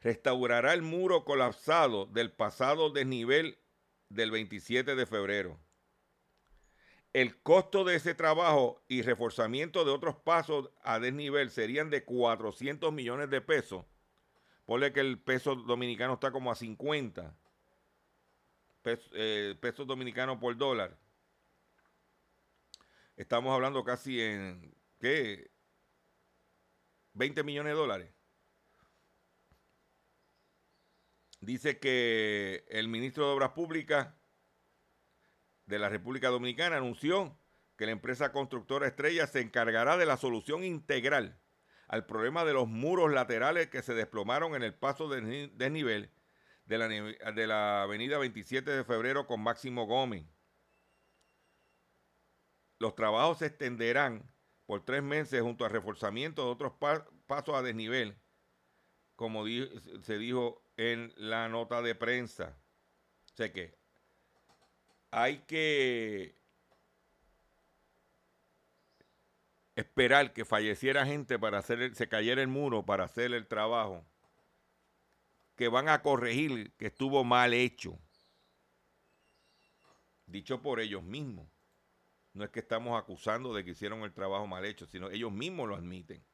restaurará 0.00 0.74
el 0.74 0.82
muro 0.82 1.24
colapsado 1.24 2.06
del 2.06 2.30
pasado 2.30 2.90
desnivel 2.90 3.58
del 4.10 4.30
27 4.30 4.94
de 4.94 5.06
febrero. 5.06 5.58
El 7.14 7.40
costo 7.40 7.84
de 7.84 7.94
ese 7.94 8.14
trabajo 8.14 8.82
y 8.86 9.02
reforzamiento 9.02 9.84
de 9.84 9.92
otros 9.92 10.16
pasos 10.16 10.70
a 10.82 10.98
desnivel 10.98 11.50
serían 11.50 11.88
de 11.88 12.04
400 12.04 12.92
millones 12.92 13.30
de 13.30 13.40
pesos. 13.40 13.86
Ponle 14.66 14.92
que 14.92 15.00
el 15.00 15.18
peso 15.18 15.56
dominicano 15.56 16.14
está 16.14 16.32
como 16.32 16.50
a 16.50 16.54
50 16.54 17.36
eh, 18.84 19.56
pesos, 19.60 19.86
dominicanos 19.86 20.38
por 20.38 20.56
dólar. 20.56 20.96
Estamos 23.16 23.52
hablando 23.54 23.84
casi 23.84 24.20
en, 24.20 24.74
¿qué? 25.00 25.50
20 27.14 27.42
millones 27.44 27.72
de 27.72 27.78
dólares. 27.78 28.10
Dice 31.40 31.78
que 31.78 32.64
el 32.68 32.88
ministro 32.88 33.26
de 33.26 33.34
Obras 33.34 33.50
Públicas 33.50 34.14
de 35.66 35.78
la 35.78 35.88
República 35.88 36.28
Dominicana 36.28 36.78
anunció 36.78 37.38
que 37.76 37.86
la 37.86 37.92
empresa 37.92 38.32
constructora 38.32 38.86
Estrella 38.86 39.26
se 39.26 39.40
encargará 39.40 39.96
de 39.96 40.06
la 40.06 40.16
solución 40.16 40.64
integral 40.64 41.38
al 41.94 42.06
problema 42.06 42.44
de 42.44 42.52
los 42.52 42.66
muros 42.66 43.12
laterales 43.12 43.68
que 43.68 43.80
se 43.80 43.94
desplomaron 43.94 44.56
en 44.56 44.64
el 44.64 44.74
paso 44.74 45.08
de 45.08 45.48
desnivel 45.54 46.10
de 46.64 46.78
la, 46.78 46.88
de 46.88 47.46
la 47.46 47.82
avenida 47.82 48.18
27 48.18 48.68
de 48.68 48.82
febrero 48.82 49.28
con 49.28 49.40
Máximo 49.40 49.86
Gómez. 49.86 50.26
Los 52.80 52.96
trabajos 52.96 53.38
se 53.38 53.46
extenderán 53.46 54.28
por 54.66 54.84
tres 54.84 55.04
meses 55.04 55.40
junto 55.40 55.64
al 55.64 55.70
reforzamiento 55.70 56.44
de 56.44 56.50
otros 56.50 56.72
pasos 57.28 57.54
a 57.54 57.62
desnivel, 57.62 58.18
como 59.14 59.44
se 59.46 60.18
dijo 60.18 60.64
en 60.76 61.12
la 61.16 61.48
nota 61.48 61.80
de 61.80 61.94
prensa. 61.94 62.58
sé 63.36 63.52
que 63.52 63.78
hay 65.12 65.44
que 65.46 66.36
esperar 69.76 70.32
que 70.32 70.44
falleciera 70.44 71.06
gente 71.06 71.38
para 71.38 71.58
hacer, 71.58 71.80
el- 71.82 71.94
se 71.94 72.08
cayera 72.08 72.42
el 72.42 72.48
muro 72.48 72.84
para 72.84 73.04
hacer 73.04 73.32
el 73.32 73.46
trabajo 73.46 74.04
que 75.56 75.68
van 75.68 75.88
a 75.88 76.02
corregir 76.02 76.74
que 76.76 76.86
estuvo 76.86 77.24
mal 77.24 77.54
hecho. 77.54 77.98
Dicho 80.26 80.62
por 80.62 80.80
ellos 80.80 81.02
mismos. 81.02 81.48
No 82.32 82.44
es 82.44 82.50
que 82.50 82.60
estamos 82.60 83.00
acusando 83.00 83.54
de 83.54 83.64
que 83.64 83.70
hicieron 83.70 84.00
el 84.02 84.12
trabajo 84.12 84.46
mal 84.46 84.64
hecho, 84.64 84.86
sino 84.86 85.08
ellos 85.10 85.30
mismos 85.30 85.68
lo 85.68 85.76
admiten. 85.76 86.24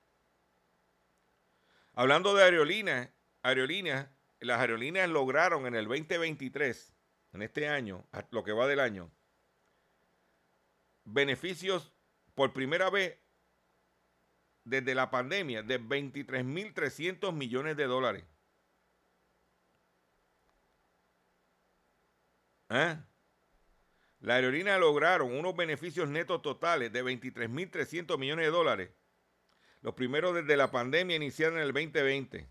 Hablando 1.93 2.35
de 2.35 2.45
aerolíneas, 2.45 3.11
aerolíneas, 3.43 4.09
las 4.39 4.61
aerolíneas 4.61 5.11
lograron 5.11 5.67
en 5.67 5.75
el 5.75 5.87
2023, 5.87 6.95
en 7.33 7.43
este 7.43 7.69
año, 7.69 8.07
lo 8.31 8.43
que 8.43 8.53
va 8.53 8.67
del 8.67 8.81
año, 8.81 9.11
beneficios 11.05 11.93
por 12.35 12.55
primera 12.55 12.89
vez 12.89 13.19
desde 14.65 14.95
la 14.95 15.11
pandemia 15.11 15.63
de 15.63 15.81
23.300 15.81 17.33
millones 17.33 17.77
de 17.77 17.85
dólares. 17.85 18.25
¿Eh? 22.71 22.97
La 24.21 24.35
aerolínea 24.35 24.79
lograron 24.79 25.33
unos 25.33 25.57
beneficios 25.57 26.09
netos 26.09 26.43
totales 26.43 26.93
de 26.93 27.03
23.300 27.03 28.19
millones 28.19 28.47
de 28.47 28.51
dólares. 28.51 28.91
Los 29.81 29.95
primeros 29.95 30.35
desde 30.35 30.57
la 30.57 30.71
pandemia 30.71 31.17
iniciaron 31.17 31.57
en 31.57 31.65
el 31.65 31.73
2020. 31.73 32.47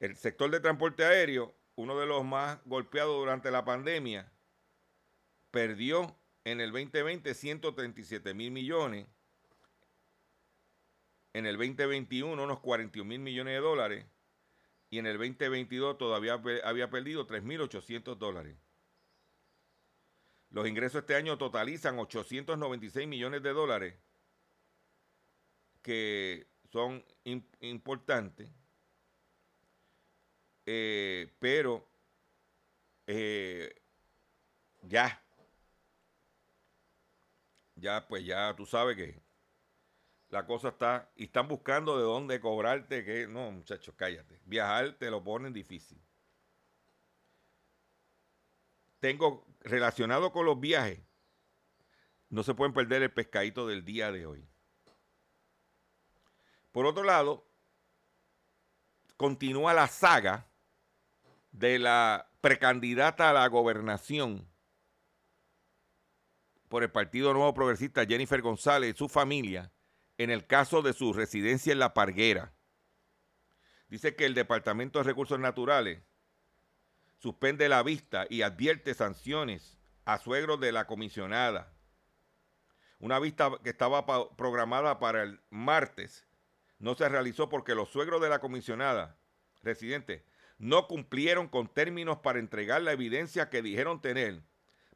El 0.00 0.16
sector 0.16 0.50
de 0.50 0.58
transporte 0.58 1.04
aéreo, 1.04 1.56
uno 1.76 1.96
de 1.98 2.06
los 2.06 2.24
más 2.24 2.58
golpeados 2.64 3.16
durante 3.16 3.52
la 3.52 3.64
pandemia, 3.64 4.32
perdió 5.52 6.18
en 6.44 6.60
el 6.60 6.72
2020 6.72 7.34
137 7.34 8.34
mil 8.34 8.50
millones. 8.50 9.06
En 11.32 11.46
el 11.46 11.56
2021 11.56 12.42
unos 12.42 12.60
41 12.60 13.08
mil 13.08 13.20
millones 13.20 13.54
de 13.54 13.60
dólares. 13.60 14.06
Y 14.90 14.98
en 14.98 15.06
el 15.06 15.16
2022 15.16 15.96
todavía 15.96 16.34
había 16.64 16.90
perdido 16.90 17.26
3.800 17.26 18.16
dólares. 18.18 18.56
Los 20.50 20.68
ingresos 20.68 21.00
este 21.00 21.14
año 21.14 21.38
totalizan 21.38 21.98
896 21.98 23.08
millones 23.08 23.42
de 23.42 23.52
dólares, 23.54 23.94
que 25.80 26.46
son 26.70 27.02
im- 27.24 27.46
importantes, 27.60 28.50
eh, 30.66 31.32
pero 31.38 31.88
eh, 33.06 33.74
ya, 34.82 35.21
ya, 37.82 38.06
pues 38.06 38.24
ya 38.24 38.54
tú 38.56 38.64
sabes 38.64 38.96
que 38.96 39.20
la 40.30 40.46
cosa 40.46 40.68
está, 40.68 41.10
y 41.16 41.24
están 41.24 41.46
buscando 41.48 41.98
de 41.98 42.04
dónde 42.04 42.40
cobrarte, 42.40 43.04
que 43.04 43.26
no, 43.26 43.50
muchachos, 43.50 43.94
cállate, 43.98 44.40
viajar 44.46 44.94
te 44.94 45.10
lo 45.10 45.22
ponen 45.22 45.52
difícil. 45.52 46.00
Tengo 49.00 49.44
relacionado 49.60 50.32
con 50.32 50.46
los 50.46 50.58
viajes, 50.58 51.00
no 52.30 52.42
se 52.44 52.54
pueden 52.54 52.72
perder 52.72 53.02
el 53.02 53.12
pescadito 53.12 53.66
del 53.66 53.84
día 53.84 54.10
de 54.10 54.24
hoy. 54.24 54.48
Por 56.70 56.86
otro 56.86 57.02
lado, 57.02 57.46
continúa 59.18 59.74
la 59.74 59.88
saga 59.88 60.46
de 61.50 61.78
la 61.78 62.30
precandidata 62.40 63.28
a 63.28 63.32
la 63.34 63.46
gobernación 63.48 64.51
por 66.72 66.82
el 66.82 66.90
Partido 66.90 67.34
Nuevo 67.34 67.52
Progresista, 67.52 68.06
Jennifer 68.06 68.40
González 68.40 68.94
y 68.94 68.96
su 68.96 69.10
familia, 69.10 69.70
en 70.16 70.30
el 70.30 70.46
caso 70.46 70.80
de 70.80 70.94
su 70.94 71.12
residencia 71.12 71.70
en 71.70 71.78
La 71.78 71.92
Parguera. 71.92 72.54
Dice 73.88 74.16
que 74.16 74.24
el 74.24 74.32
Departamento 74.32 74.98
de 74.98 75.04
Recursos 75.04 75.38
Naturales 75.38 76.00
suspende 77.18 77.68
la 77.68 77.82
vista 77.82 78.24
y 78.30 78.40
advierte 78.40 78.94
sanciones 78.94 79.76
a 80.06 80.16
suegros 80.16 80.60
de 80.60 80.72
la 80.72 80.86
comisionada. 80.86 81.74
Una 83.00 83.18
vista 83.18 83.50
que 83.62 83.68
estaba 83.68 84.06
programada 84.34 84.98
para 84.98 85.24
el 85.24 85.42
martes 85.50 86.26
no 86.78 86.94
se 86.94 87.06
realizó 87.06 87.50
porque 87.50 87.74
los 87.74 87.90
suegros 87.90 88.22
de 88.22 88.30
la 88.30 88.38
comisionada 88.38 89.18
residente 89.62 90.24
no 90.56 90.88
cumplieron 90.88 91.48
con 91.48 91.68
términos 91.68 92.20
para 92.20 92.38
entregar 92.38 92.80
la 92.80 92.92
evidencia 92.92 93.50
que 93.50 93.60
dijeron 93.60 94.00
tener 94.00 94.42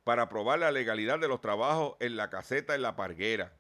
para 0.07 0.29
probar 0.29 0.61
la 0.61 0.71
legalidad 0.71 1.19
de 1.19 1.27
los 1.27 1.41
trabajos 1.41 1.97
en 1.99 2.17
la 2.17 2.31
caseta 2.31 2.77
en 2.77 2.83
la 2.83 2.95
parguera. 2.95 3.59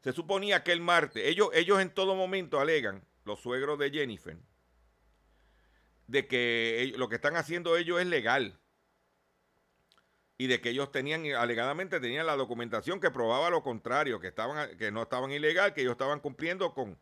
Se 0.00 0.12
suponía 0.12 0.64
que 0.64 0.72
el 0.72 0.80
martes, 0.80 1.24
ellos, 1.24 1.50
ellos 1.54 1.80
en 1.80 1.94
todo 1.94 2.16
momento 2.16 2.58
alegan, 2.58 3.06
los 3.24 3.38
suegros 3.38 3.78
de 3.78 3.92
Jennifer, 3.92 4.36
de 6.08 6.26
que 6.26 6.92
lo 6.96 7.08
que 7.08 7.14
están 7.14 7.36
haciendo 7.36 7.76
ellos 7.76 8.00
es 8.00 8.08
legal. 8.08 8.58
Y 10.38 10.48
de 10.48 10.60
que 10.60 10.70
ellos 10.70 10.90
tenían, 10.90 11.24
alegadamente 11.24 12.00
tenían 12.00 12.26
la 12.26 12.34
documentación 12.34 12.98
que 12.98 13.12
probaba 13.12 13.48
lo 13.48 13.62
contrario, 13.62 14.18
que, 14.18 14.26
estaban, 14.26 14.76
que 14.76 14.90
no 14.90 15.02
estaban 15.02 15.30
ilegal, 15.30 15.72
que 15.72 15.82
ellos 15.82 15.92
estaban 15.92 16.18
cumpliendo 16.18 16.74
con 16.74 16.98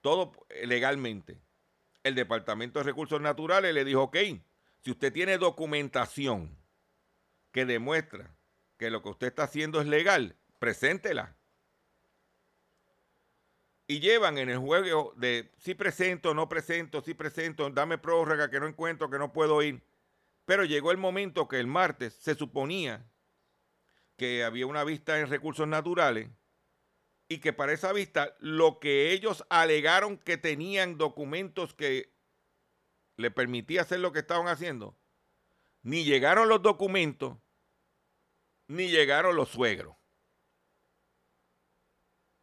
todo 0.00 0.32
legalmente. 0.64 1.38
El 2.02 2.14
Departamento 2.14 2.78
de 2.78 2.84
Recursos 2.84 3.20
Naturales 3.20 3.74
le 3.74 3.84
dijo, 3.84 4.04
ok, 4.04 4.16
si 4.80 4.90
usted 4.90 5.12
tiene 5.12 5.36
documentación 5.36 6.59
que 7.52 7.64
demuestra 7.64 8.36
que 8.76 8.90
lo 8.90 9.02
que 9.02 9.10
usted 9.10 9.26
está 9.28 9.44
haciendo 9.44 9.80
es 9.80 9.86
legal, 9.86 10.36
preséntela. 10.58 11.36
Y 13.86 14.00
llevan 14.00 14.38
en 14.38 14.48
el 14.50 14.58
juego 14.58 15.12
de 15.16 15.50
si 15.58 15.74
presento, 15.74 16.32
no 16.32 16.48
presento, 16.48 17.02
si 17.02 17.14
presento, 17.14 17.68
dame 17.70 17.98
prórroga 17.98 18.48
que 18.48 18.60
no 18.60 18.66
encuentro, 18.66 19.10
que 19.10 19.18
no 19.18 19.32
puedo 19.32 19.62
ir. 19.62 19.82
Pero 20.44 20.64
llegó 20.64 20.92
el 20.92 20.96
momento 20.96 21.48
que 21.48 21.58
el 21.58 21.66
martes 21.66 22.14
se 22.14 22.34
suponía 22.34 23.10
que 24.16 24.44
había 24.44 24.66
una 24.66 24.84
vista 24.84 25.18
en 25.18 25.28
recursos 25.28 25.66
naturales 25.66 26.28
y 27.26 27.38
que 27.38 27.52
para 27.52 27.72
esa 27.72 27.92
vista 27.92 28.36
lo 28.38 28.80
que 28.80 29.12
ellos 29.12 29.46
alegaron 29.48 30.18
que 30.18 30.36
tenían 30.36 30.98
documentos 30.98 31.74
que 31.74 32.12
le 33.16 33.30
permitía 33.30 33.82
hacer 33.82 34.00
lo 34.00 34.12
que 34.12 34.18
estaban 34.18 34.48
haciendo, 34.48 34.99
ni 35.82 36.04
llegaron 36.04 36.48
los 36.48 36.62
documentos, 36.62 37.38
ni 38.68 38.88
llegaron 38.88 39.36
los 39.36 39.48
suegros. 39.48 39.96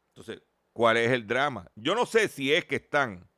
Entonces, 0.10 0.42
¿cuál 0.74 0.98
es 0.98 1.12
el 1.12 1.28
drama? 1.28 1.72
Yo 1.76 1.96
no 1.96 2.06
sé 2.06 2.28
si 2.28 2.54
es 2.54 2.66
que 2.66 2.78
están 2.78 3.30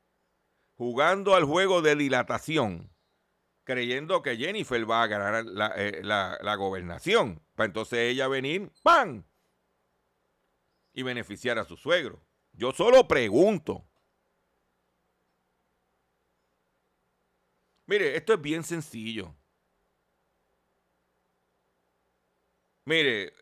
jugando 0.75 1.35
al 1.35 1.43
juego 1.43 1.81
de 1.81 1.95
dilatación, 1.95 2.95
creyendo 3.65 4.21
que 4.21 4.37
Jennifer 4.37 4.89
va 4.89 5.03
a 5.03 5.07
ganar 5.07 5.45
la, 5.45 5.73
eh, 5.75 6.01
la- 6.03 6.37
la 6.41 6.55
gobernación, 6.55 7.43
para 7.55 7.65
entonces 7.67 7.99
ella 7.99 8.27
venir, 8.27 8.71
¡pam! 8.81 9.25
y 10.93 11.03
beneficiar 11.03 11.59
a 11.59 11.65
su 11.65 11.77
suegro. 11.77 12.25
Yo 12.53 12.71
solo 12.71 13.07
pregunto. 13.07 13.85
Mire, 17.85 18.15
esto 18.15 18.33
es 18.33 18.41
bien 18.41 18.63
sencillo. 18.63 19.35
Mire, 22.89 23.33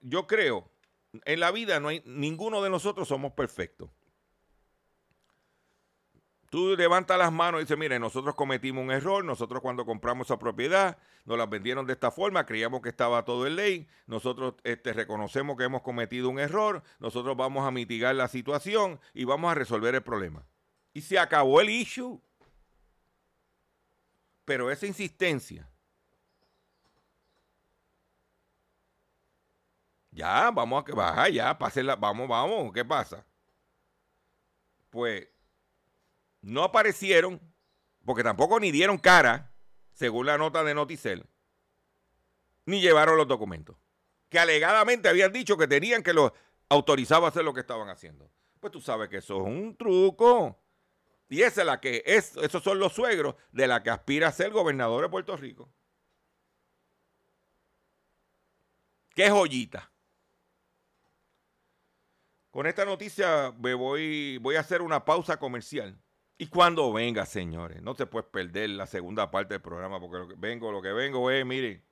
yo 0.00 0.26
creo, 0.26 0.68
en 1.24 1.38
la 1.38 1.52
vida 1.52 1.78
no 1.78 1.86
hay, 1.86 2.02
ninguno 2.04 2.60
de 2.64 2.68
nosotros 2.68 3.06
somos 3.06 3.30
perfectos. 3.30 3.90
Tú 6.50 6.74
levantas 6.76 7.16
las 7.16 7.30
manos 7.30 7.60
y 7.60 7.62
dices, 7.62 7.78
mire, 7.78 8.00
nosotros 8.00 8.34
cometimos 8.34 8.82
un 8.82 8.90
error, 8.90 9.24
nosotros 9.24 9.62
cuando 9.62 9.86
compramos 9.86 10.26
esa 10.26 10.36
propiedad, 10.36 10.98
nos 11.24 11.38
la 11.38 11.46
vendieron 11.46 11.86
de 11.86 11.92
esta 11.92 12.10
forma, 12.10 12.44
creíamos 12.44 12.82
que 12.82 12.88
estaba 12.88 13.24
todo 13.24 13.46
en 13.46 13.54
ley, 13.54 13.88
nosotros 14.08 14.54
este, 14.64 14.92
reconocemos 14.92 15.56
que 15.56 15.62
hemos 15.62 15.82
cometido 15.82 16.28
un 16.28 16.40
error, 16.40 16.82
nosotros 16.98 17.36
vamos 17.36 17.64
a 17.64 17.70
mitigar 17.70 18.16
la 18.16 18.26
situación 18.26 18.98
y 19.14 19.22
vamos 19.22 19.52
a 19.52 19.54
resolver 19.54 19.94
el 19.94 20.02
problema. 20.02 20.44
Y 20.92 21.02
se 21.02 21.20
acabó 21.20 21.60
el 21.60 21.70
issue. 21.70 22.20
Pero 24.44 24.72
esa 24.72 24.88
insistencia, 24.88 25.71
ya, 30.12 30.50
vamos 30.50 30.82
a 30.82 30.84
que 30.84 30.92
baja, 30.92 31.28
ya, 31.28 31.58
pásenla, 31.58 31.96
vamos, 31.96 32.28
vamos, 32.28 32.72
¿qué 32.72 32.84
pasa? 32.84 33.26
Pues 34.90 35.26
no 36.42 36.62
aparecieron, 36.62 37.40
porque 38.04 38.22
tampoco 38.22 38.60
ni 38.60 38.70
dieron 38.70 38.98
cara, 38.98 39.52
según 39.92 40.26
la 40.26 40.36
nota 40.36 40.62
de 40.64 40.74
Noticel, 40.74 41.26
ni 42.66 42.80
llevaron 42.80 43.16
los 43.16 43.26
documentos, 43.26 43.76
que 44.28 44.38
alegadamente 44.38 45.08
habían 45.08 45.32
dicho 45.32 45.56
que 45.56 45.66
tenían 45.66 46.02
que 46.02 46.12
los 46.12 46.32
autorizaba 46.68 47.26
a 47.26 47.30
hacer 47.30 47.44
lo 47.44 47.54
que 47.54 47.60
estaban 47.60 47.88
haciendo. 47.88 48.30
Pues 48.60 48.72
tú 48.72 48.80
sabes 48.80 49.08
que 49.08 49.18
eso 49.18 49.36
es 49.38 49.46
un 49.46 49.76
truco. 49.76 50.58
Y 51.28 51.42
esa 51.42 51.62
es 51.62 51.66
la 51.66 51.80
que 51.80 52.02
es, 52.04 52.36
esos 52.36 52.62
son 52.62 52.78
los 52.78 52.92
suegros 52.92 53.34
de 53.50 53.66
la 53.66 53.82
que 53.82 53.90
aspira 53.90 54.28
a 54.28 54.32
ser 54.32 54.50
gobernador 54.50 55.02
de 55.02 55.08
Puerto 55.08 55.36
Rico. 55.36 55.72
Qué 59.14 59.30
joyita. 59.30 59.91
Con 62.52 62.66
esta 62.66 62.84
noticia 62.84 63.50
me 63.58 63.72
voy, 63.72 64.36
voy 64.36 64.56
a 64.56 64.60
hacer 64.60 64.82
una 64.82 65.06
pausa 65.06 65.38
comercial. 65.38 65.98
Y 66.36 66.48
cuando 66.48 66.92
venga, 66.92 67.24
señores, 67.24 67.80
no 67.80 67.94
se 67.94 68.04
puede 68.04 68.24
perder 68.24 68.68
la 68.70 68.86
segunda 68.86 69.30
parte 69.30 69.54
del 69.54 69.62
programa, 69.62 69.98
porque 69.98 70.18
lo 70.18 70.28
que 70.28 70.34
vengo, 70.36 70.70
lo 70.70 70.82
que 70.82 70.92
vengo 70.92 71.30
es, 71.30 71.46
mire, 71.46 71.82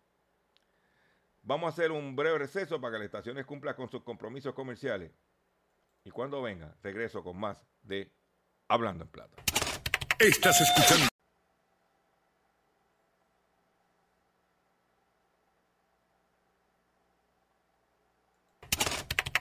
vamos 1.40 1.66
a 1.66 1.70
hacer 1.70 1.92
un 1.92 2.14
breve 2.14 2.38
receso 2.38 2.78
para 2.78 2.92
que 2.92 2.98
las 2.98 3.06
estaciones 3.06 3.46
cumplan 3.46 3.74
con 3.74 3.88
sus 3.88 4.02
compromisos 4.02 4.52
comerciales. 4.52 5.10
Y 6.04 6.10
cuando 6.10 6.42
venga, 6.42 6.76
regreso 6.82 7.24
con 7.24 7.40
más 7.40 7.66
de 7.80 8.12
Hablando 8.68 9.04
en 9.04 9.10
Plata. 9.10 9.42
Estás 10.18 10.60
escuchando. 10.60 11.09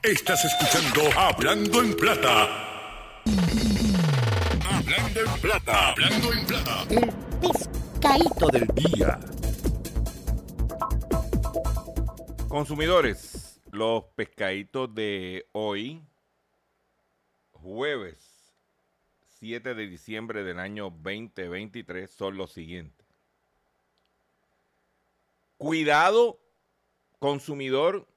Estás 0.10 0.44
escuchando 0.44 1.02
Hablando 1.16 1.84
en 1.84 1.96
Plata. 1.96 3.22
Hablando 4.68 5.20
en 5.20 5.40
Plata. 5.40 5.90
Hablando 5.90 6.34
en 6.34 6.46
Plata. 6.48 6.88
El 6.90 7.14
pescadito 7.40 8.48
del 8.48 8.68
día. 8.74 9.20
Consumidores, 12.48 13.62
los 13.72 14.06
pescaditos 14.16 14.96
de 14.96 15.48
hoy, 15.52 16.02
jueves 17.52 18.18
7 19.38 19.76
de 19.76 19.86
diciembre 19.86 20.44
del 20.44 20.58
año 20.58 20.86
2023, 20.86 22.10
son 22.10 22.36
los 22.36 22.52
siguientes. 22.52 23.06
Cuidado, 25.60 26.40
consumidor, 27.20 28.09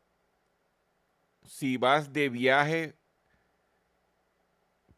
si 1.46 1.76
vas 1.76 2.12
de 2.12 2.28
viaje 2.28 2.94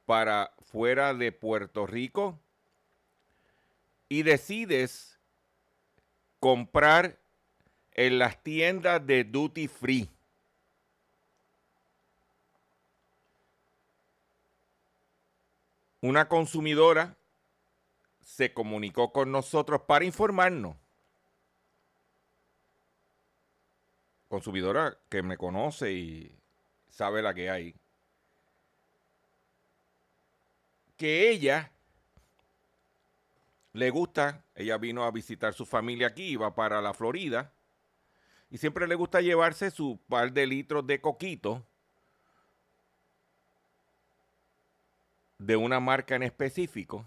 para 0.07 0.53
fuera 0.71 1.15
de 1.15 1.33
Puerto 1.33 1.87
Rico 1.87 2.39
y 4.09 4.23
decides 4.23 5.19
comprar 6.41 7.19
en 7.93 8.19
las 8.19 8.43
tiendas 8.43 9.05
de 9.07 9.25
duty 9.25 9.69
free. 9.69 10.11
Una 16.01 16.29
consumidora 16.29 17.17
se 18.21 18.53
comunicó 18.53 19.13
con 19.13 19.33
nosotros 19.33 19.83
para 19.87 20.05
informarnos. 20.05 20.77
Consumidora 24.35 24.99
que 25.09 25.23
me 25.23 25.37
conoce 25.37 25.93
y 25.93 26.37
sabe 26.91 27.23
la 27.23 27.33
que 27.35 27.51
hay. 27.51 27.77
Que 30.97 31.31
ella 31.31 31.71
le 33.75 33.91
gusta, 33.91 34.43
ella 34.57 34.77
vino 34.77 35.05
a 35.05 35.13
visitar 35.13 35.55
su 35.55 35.65
familia 35.65 36.09
aquí, 36.09 36.31
iba 36.31 36.53
para 36.53 36.83
la 36.83 36.95
Florida 36.95 37.53
y 38.51 38.59
siempre 38.59 38.89
le 38.89 38.97
gusta 38.97 39.21
llevarse 39.21 39.71
su 39.71 40.01
par 40.09 40.33
de 40.33 40.49
litros 40.49 40.85
de 40.85 41.01
coquito 41.01 41.65
de 45.39 45.55
una 45.55 45.79
marca 45.79 46.17
en 46.17 46.25
específico. 46.25 47.07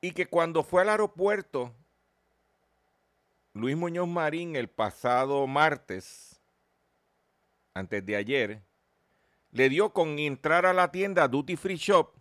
Y 0.00 0.12
que 0.12 0.26
cuando 0.26 0.62
fue 0.62 0.80
al 0.80 0.88
aeropuerto, 0.88 1.74
Luis 3.56 3.74
Muñoz 3.74 4.06
Marín 4.06 4.54
el 4.54 4.68
pasado 4.68 5.46
martes, 5.46 6.38
antes 7.72 8.04
de 8.04 8.14
ayer, 8.14 8.62
le 9.50 9.70
dio 9.70 9.94
con 9.94 10.18
entrar 10.18 10.66
a 10.66 10.74
la 10.74 10.92
tienda 10.92 11.26
Duty 11.26 11.56
Free 11.56 11.76
Shop 11.76 12.12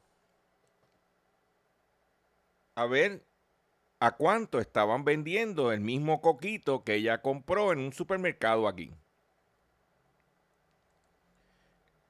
a 2.76 2.86
ver 2.86 3.21
a 4.00 4.12
cuánto 4.12 4.62
estaban 4.62 5.04
vendiendo 5.04 5.74
el 5.74 5.82
mismo 5.82 6.21
coquito 6.21 6.86
que 6.86 6.95
ella 6.95 7.21
compró 7.21 7.74
en 7.74 7.80
un 7.80 7.91
supermercado 7.91 8.69
aquí. 8.69 8.93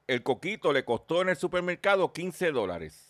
El 0.06 0.22
coquito 0.22 0.72
le 0.72 0.84
costó 0.84 1.22
en 1.22 1.30
el 1.30 1.36
supermercado 1.36 2.12
15 2.12 2.52
dólares. 2.52 3.05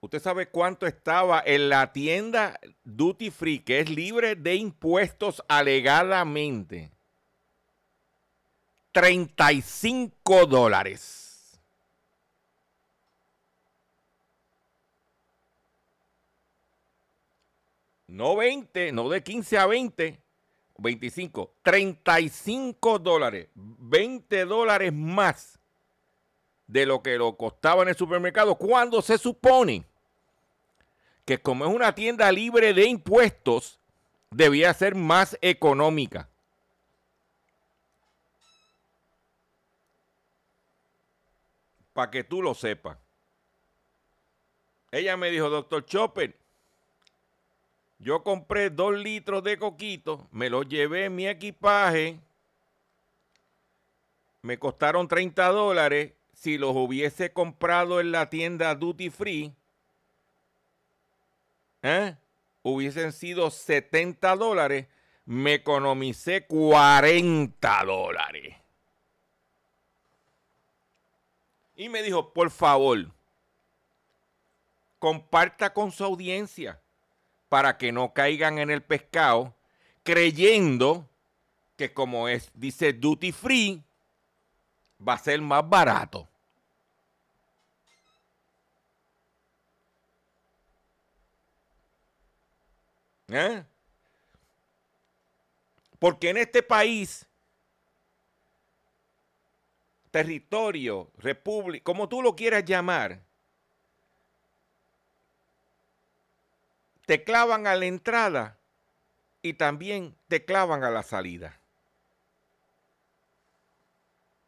¿Usted 0.00 0.20
sabe 0.20 0.48
cuánto 0.48 0.86
estaba 0.86 1.42
en 1.44 1.68
la 1.68 1.92
tienda 1.92 2.60
Duty 2.84 3.30
Free, 3.30 3.58
que 3.58 3.80
es 3.80 3.90
libre 3.90 4.36
de 4.36 4.54
impuestos 4.54 5.42
alegadamente? 5.48 6.92
35 8.92 10.46
dólares. 10.46 11.60
No 18.06 18.36
20, 18.36 18.92
no 18.92 19.08
de 19.08 19.22
15 19.22 19.58
a 19.58 19.66
20, 19.66 20.18
25, 20.78 21.54
35 21.62 22.98
dólares, 23.00 23.48
20 23.54 24.44
dólares 24.44 24.92
más 24.92 25.57
de 26.68 26.86
lo 26.86 27.02
que 27.02 27.16
lo 27.16 27.36
costaba 27.36 27.82
en 27.82 27.88
el 27.88 27.96
supermercado, 27.96 28.54
cuando 28.54 29.02
se 29.02 29.18
supone 29.18 29.84
que 31.24 31.40
como 31.40 31.66
es 31.66 31.74
una 31.74 31.94
tienda 31.94 32.30
libre 32.30 32.72
de 32.72 32.86
impuestos, 32.86 33.80
debía 34.30 34.72
ser 34.74 34.94
más 34.94 35.36
económica. 35.40 36.28
Para 41.92 42.10
que 42.10 42.22
tú 42.22 42.42
lo 42.42 42.54
sepas. 42.54 42.96
Ella 44.90 45.16
me 45.16 45.30
dijo, 45.30 45.50
doctor 45.50 45.84
Chopper, 45.84 46.34
yo 47.98 48.22
compré 48.22 48.70
dos 48.70 48.94
litros 48.94 49.42
de 49.42 49.58
coquito, 49.58 50.28
me 50.30 50.48
los 50.48 50.68
llevé 50.68 51.06
en 51.06 51.16
mi 51.16 51.26
equipaje, 51.26 52.20
me 54.42 54.58
costaron 54.58 55.08
30 55.08 55.48
dólares. 55.48 56.12
Si 56.38 56.56
los 56.56 56.70
hubiese 56.76 57.32
comprado 57.32 57.98
en 57.98 58.12
la 58.12 58.30
tienda 58.30 58.76
Duty 58.76 59.10
Free, 59.10 59.52
¿eh? 61.82 62.14
hubiesen 62.62 63.12
sido 63.12 63.50
70 63.50 64.36
dólares. 64.36 64.86
Me 65.24 65.54
economicé 65.54 66.46
40 66.46 67.84
dólares. 67.84 68.56
Y 71.74 71.88
me 71.88 72.04
dijo, 72.04 72.32
por 72.32 72.50
favor, 72.52 73.10
comparta 75.00 75.74
con 75.74 75.90
su 75.90 76.04
audiencia 76.04 76.80
para 77.48 77.76
que 77.78 77.90
no 77.90 78.12
caigan 78.12 78.60
en 78.60 78.70
el 78.70 78.82
pescado, 78.82 79.56
creyendo 80.04 81.08
que 81.76 81.92
como 81.92 82.28
es, 82.28 82.52
dice 82.54 82.92
duty 82.92 83.32
free, 83.32 83.82
va 85.06 85.14
a 85.14 85.18
ser 85.18 85.40
más 85.40 85.68
barato. 85.68 86.27
¿Eh? 93.28 93.64
Porque 95.98 96.30
en 96.30 96.38
este 96.38 96.62
país, 96.62 97.26
territorio, 100.10 101.10
república, 101.18 101.84
como 101.84 102.08
tú 102.08 102.22
lo 102.22 102.34
quieras 102.34 102.64
llamar, 102.64 103.20
te 107.04 107.24
clavan 107.24 107.66
a 107.66 107.74
la 107.74 107.86
entrada 107.86 108.58
y 109.42 109.54
también 109.54 110.14
te 110.28 110.44
clavan 110.44 110.84
a 110.84 110.90
la 110.90 111.02
salida. 111.02 111.58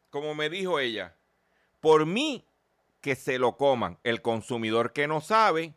Como 0.09 0.35
me 0.35 0.49
dijo 0.49 0.79
ella, 0.79 1.15
por 1.79 2.05
mí 2.05 2.45
que 3.01 3.15
se 3.15 3.39
lo 3.39 3.57
coman. 3.57 3.97
El 4.03 4.21
consumidor 4.21 4.93
que 4.93 5.07
no 5.07 5.21
sabe, 5.21 5.73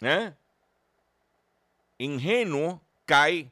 ¿eh? 0.00 0.34
Ingenuo, 1.98 2.80
cae 3.04 3.50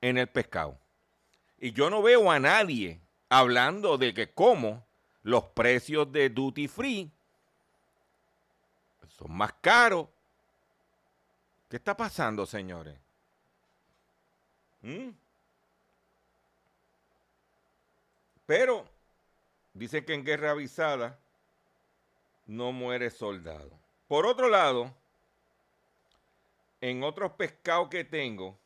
en 0.00 0.18
el 0.18 0.28
pescado. 0.28 0.78
Y 1.58 1.72
yo 1.72 1.90
no 1.90 2.02
veo 2.02 2.30
a 2.30 2.38
nadie 2.38 3.00
hablando 3.28 3.98
de 3.98 4.14
que 4.14 4.30
como 4.30 4.84
los 5.22 5.44
precios 5.44 6.10
de 6.12 6.30
duty 6.30 6.68
free 6.68 7.10
son 9.16 9.32
más 9.32 9.52
caros. 9.60 10.08
¿Qué 11.68 11.76
está 11.76 11.96
pasando, 11.96 12.46
señores? 12.46 12.96
¿Mm? 14.82 15.08
Pero 18.44 18.86
dicen 19.74 20.04
que 20.04 20.14
en 20.14 20.24
guerra 20.24 20.52
avisada 20.52 21.18
no 22.46 22.70
muere 22.72 23.10
soldado. 23.10 23.70
Por 24.06 24.26
otro 24.26 24.48
lado, 24.48 24.94
en 26.88 27.02
otros 27.02 27.32
pescados 27.32 27.88
que 27.88 28.04
tengo, 28.04 28.56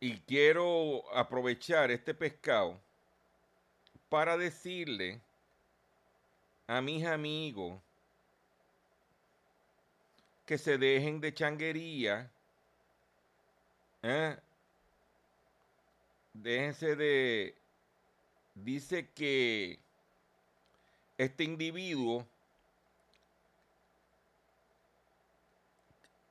y 0.00 0.18
quiero 0.22 1.04
aprovechar 1.14 1.92
este 1.92 2.12
pescado 2.12 2.80
para 4.08 4.36
decirle 4.36 5.20
a 6.66 6.80
mis 6.80 7.06
amigos 7.06 7.80
que 10.44 10.58
se 10.58 10.76
dejen 10.76 11.20
de 11.20 11.32
changuería. 11.32 12.32
¿eh? 14.02 14.36
Déjense 16.32 16.96
de... 16.96 17.56
Dice 18.56 19.08
que 19.10 19.78
este 21.16 21.44
individuo 21.44 22.26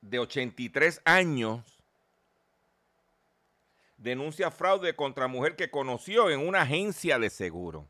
de 0.10 0.20
83 0.20 1.02
años 1.06 1.62
denuncia 3.98 4.50
fraude 4.50 4.96
contra 4.96 5.28
mujer 5.28 5.56
que 5.56 5.70
conoció 5.70 6.30
en 6.30 6.48
una 6.48 6.62
agencia 6.62 7.20
de 7.20 7.30
seguro. 7.30 7.88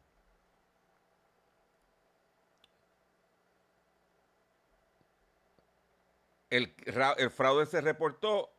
El, 6.50 6.74
ra- 6.86 7.16
el 7.18 7.30
fraude 7.30 7.66
se 7.66 7.82
reportó 7.82 8.50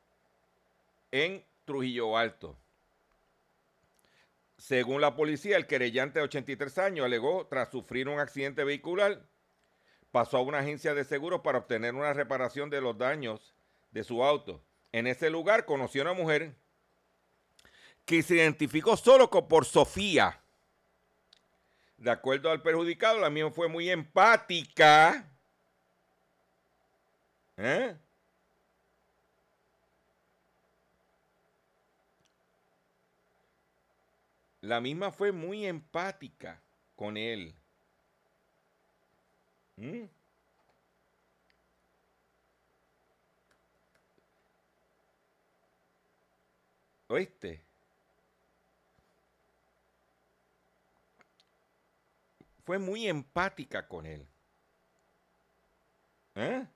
en 1.11 1.45
Trujillo 1.65 2.17
Alto. 2.17 2.57
Según 4.57 5.01
la 5.01 5.17
policía, 5.17 5.57
el 5.57 5.67
querellante 5.67 6.19
de 6.19 6.27
83 6.27 6.79
años 6.79 7.07
alegó 7.07 7.47
tras 7.47 7.71
sufrir 7.71 8.09
un 8.09 8.21
accidente 8.21 8.63
vehicular, 8.63 9.23
pasó 10.11 10.39
a 10.39 10.43
una 10.43 10.59
agencia 10.59 10.95
de 10.95 11.05
seguros 11.05 11.41
para 11.41 11.59
obtener 11.59 11.95
una 11.95 12.13
reparación 12.13 12.71
de 12.71 12.81
los 12.81 12.97
daños 12.99 13.55
de 13.91 14.05
su 14.05 14.25
auto. 14.25 14.63
En 14.93 15.07
ese 15.07 15.31
lugar 15.31 15.65
conoció 15.65 16.03
a 16.03 16.07
una 16.07 16.15
mujer 16.15 16.55
que 18.05 18.23
se 18.23 18.37
identificó 18.37 18.97
solo 18.97 19.31
por 19.31 19.65
Sofía. 19.65 20.41
De 21.97 22.11
acuerdo 22.11 22.51
al 22.51 22.63
perjudicado, 22.63 23.19
la 23.19 23.31
misma 23.31 23.51
fue 23.51 23.69
muy 23.69 23.91
empática. 23.91 25.29
¿Eh? 27.57 27.95
La 34.63 34.81
misma 34.81 35.13
fue 35.13 35.31
muy 35.31 35.67
empática 35.67 36.61
con 36.97 37.17
él. 37.17 37.55
¿Mm? 39.81 40.05
¿Oíste? 47.09 47.65
Fue 52.65 52.79
muy 52.79 53.09
empática 53.09 53.89
con 53.89 54.05
él. 54.05 54.27
¿Eh? 56.35 56.67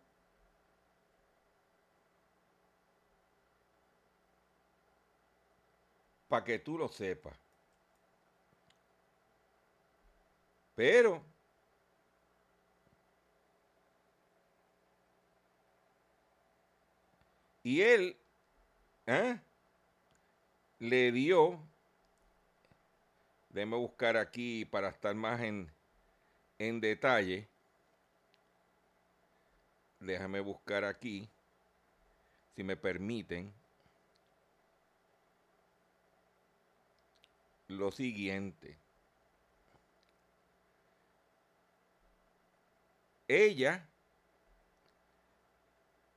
Para 6.29 6.45
que 6.45 6.59
tú 6.59 6.79
lo 6.79 6.89
sepas. 6.89 7.37
Pero 10.75 11.34
y 17.65 17.81
él 17.81 18.17
¿eh? 19.07 19.41
le 20.79 21.13
dio, 21.13 21.59
déjeme 23.49 23.77
buscar 23.77 24.19
aquí 24.19 24.67
para 24.67 24.91
estar 24.91 25.15
más 25.15 25.41
en, 25.41 25.73
en 26.59 26.81
detalle, 26.81 27.49
déjame 29.99 30.41
buscar 30.41 30.85
aquí, 30.85 31.29
si 32.55 32.63
me 32.63 32.77
permiten, 32.77 33.53
lo 37.69 37.91
siguiente. 37.91 38.77
Ella 43.27 43.89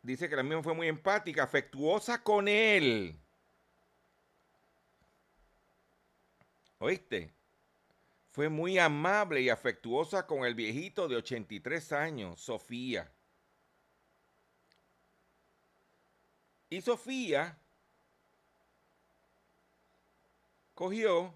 dice 0.08 0.30
que 0.30 0.38
la 0.38 0.43
misma 0.43 0.63
fue 0.63 0.74
muy 0.74 0.88
empática, 0.88 1.43
afectuosa 1.43 2.24
con 2.24 2.48
él. 2.48 3.20
¿Oíste? 6.80 7.34
Fue 8.32 8.48
muy 8.48 8.80
amable 8.80 9.41
y 9.41 9.50
afectuosa 9.50 10.26
con 10.26 10.46
el 10.46 10.56
viejito 10.56 11.10
de 11.10 11.17
83 11.17 11.91
años, 11.91 12.39
Sofía. 12.39 13.12
Y 16.70 16.80
Sofía 16.80 17.58
cogió 20.74 21.34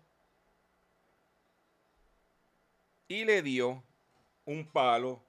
y 3.10 3.26
le 3.26 3.42
dio 3.42 3.84
un 4.46 4.66
palo 4.66 5.22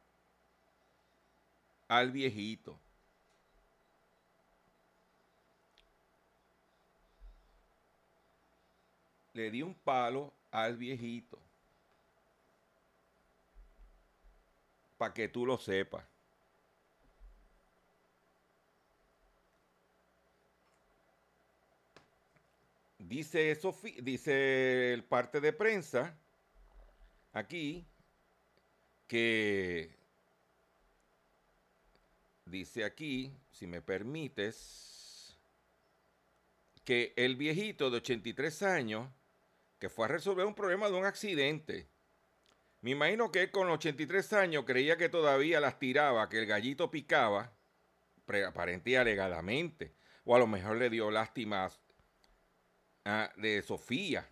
al 1.88 2.12
viejito. 2.12 2.81
Le 9.34 9.50
dio 9.50 9.66
un 9.66 9.74
palo 9.74 10.32
al 10.50 10.76
viejito. 10.76 11.38
Para 14.98 15.12
que 15.14 15.28
tú 15.28 15.44
lo 15.46 15.58
sepas. 15.58 16.04
Dice, 22.98 23.54
Sofi- 23.56 24.00
dice 24.00 24.92
el 24.94 25.04
parte 25.04 25.40
de 25.40 25.52
prensa 25.52 26.16
aquí 27.32 27.84
que 29.08 29.90
dice 32.46 32.84
aquí, 32.84 33.32
si 33.50 33.66
me 33.66 33.82
permites, 33.82 35.36
que 36.84 37.12
el 37.16 37.36
viejito 37.36 37.90
de 37.90 37.98
83 37.98 38.62
años 38.62 39.08
que 39.82 39.88
fue 39.88 40.04
a 40.04 40.08
resolver 40.08 40.46
un 40.46 40.54
problema 40.54 40.88
de 40.88 40.94
un 40.94 41.04
accidente. 41.04 41.88
Me 42.82 42.90
imagino 42.90 43.32
que 43.32 43.42
él 43.42 43.50
con 43.50 43.68
83 43.68 44.32
años 44.32 44.62
creía 44.64 44.96
que 44.96 45.08
todavía 45.08 45.58
las 45.58 45.80
tiraba, 45.80 46.28
que 46.28 46.38
el 46.38 46.46
gallito 46.46 46.88
picaba, 46.88 47.52
aparente 48.46 48.90
y 48.90 48.94
alegadamente. 48.94 49.92
O 50.24 50.36
a 50.36 50.38
lo 50.38 50.46
mejor 50.46 50.76
le 50.76 50.88
dio 50.88 51.10
lástima 51.10 51.68
a- 53.04 53.32
de 53.36 53.60
Sofía. 53.62 54.24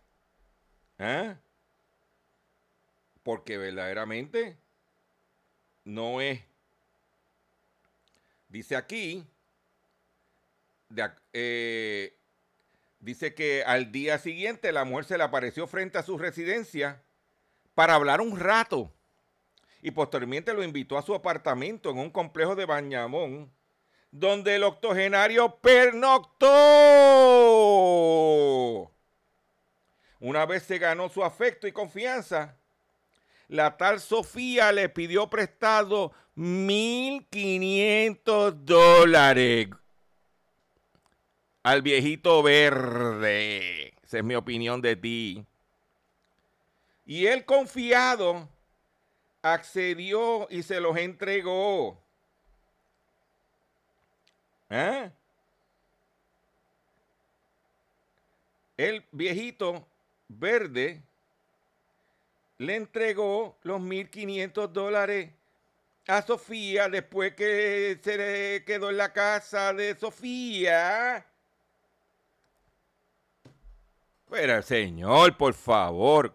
¿Ah? 1.00 1.34
Porque 3.24 3.58
verdaderamente 3.58 4.56
no 5.82 6.20
es. 6.20 6.40
Dice 8.48 8.76
aquí, 8.76 9.26
de 10.90 11.10
eh, 11.32 12.19
dice 13.00 13.34
que 13.34 13.64
al 13.64 13.90
día 13.90 14.18
siguiente 14.18 14.70
la 14.72 14.84
mujer 14.84 15.06
se 15.06 15.18
le 15.18 15.24
apareció 15.24 15.66
frente 15.66 15.98
a 15.98 16.02
su 16.02 16.18
residencia 16.18 17.02
para 17.74 17.94
hablar 17.94 18.20
un 18.20 18.38
rato 18.38 18.92
y 19.82 19.90
posteriormente 19.90 20.54
lo 20.54 20.62
invitó 20.62 20.96
a 20.98 21.02
su 21.02 21.14
apartamento 21.14 21.90
en 21.90 21.98
un 21.98 22.10
complejo 22.10 22.54
de 22.54 22.66
Bañamón 22.66 23.50
donde 24.10 24.56
el 24.56 24.64
octogenario 24.64 25.56
pernoctó. 25.60 26.48
Una 30.18 30.46
vez 30.46 30.64
se 30.64 30.78
ganó 30.78 31.08
su 31.08 31.24
afecto 31.24 31.66
y 31.66 31.72
confianza, 31.72 32.58
la 33.48 33.78
tal 33.78 34.00
Sofía 34.00 34.72
le 34.72 34.90
pidió 34.90 35.30
prestado 35.30 36.12
1.500 36.36 38.52
dólares 38.52 39.68
al 41.62 41.82
viejito 41.82 42.42
verde. 42.42 43.94
Esa 44.02 44.18
es 44.18 44.24
mi 44.24 44.34
opinión 44.34 44.80
de 44.80 44.96
ti. 44.96 45.46
Y 47.06 47.26
él 47.26 47.44
confiado 47.44 48.48
accedió 49.42 50.46
y 50.50 50.62
se 50.62 50.80
los 50.80 50.96
entregó. 50.96 52.00
¿Eh? 54.68 55.10
El 58.76 59.04
viejito 59.10 59.86
verde 60.28 61.02
le 62.58 62.76
entregó 62.76 63.58
los 63.62 63.80
1.500 63.80 64.68
dólares 64.68 65.30
a 66.06 66.22
Sofía 66.22 66.88
después 66.88 67.34
que 67.34 67.98
se 68.02 68.16
le 68.16 68.64
quedó 68.64 68.90
en 68.90 68.96
la 68.96 69.12
casa 69.12 69.72
de 69.72 69.98
Sofía. 69.98 71.26
Pero 74.30 74.62
señor, 74.62 75.36
por 75.36 75.54
favor, 75.54 76.32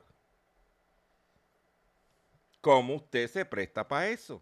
¿cómo 2.60 2.96
usted 2.96 3.30
se 3.30 3.46
presta 3.46 3.88
para 3.88 4.10
eso? 4.10 4.42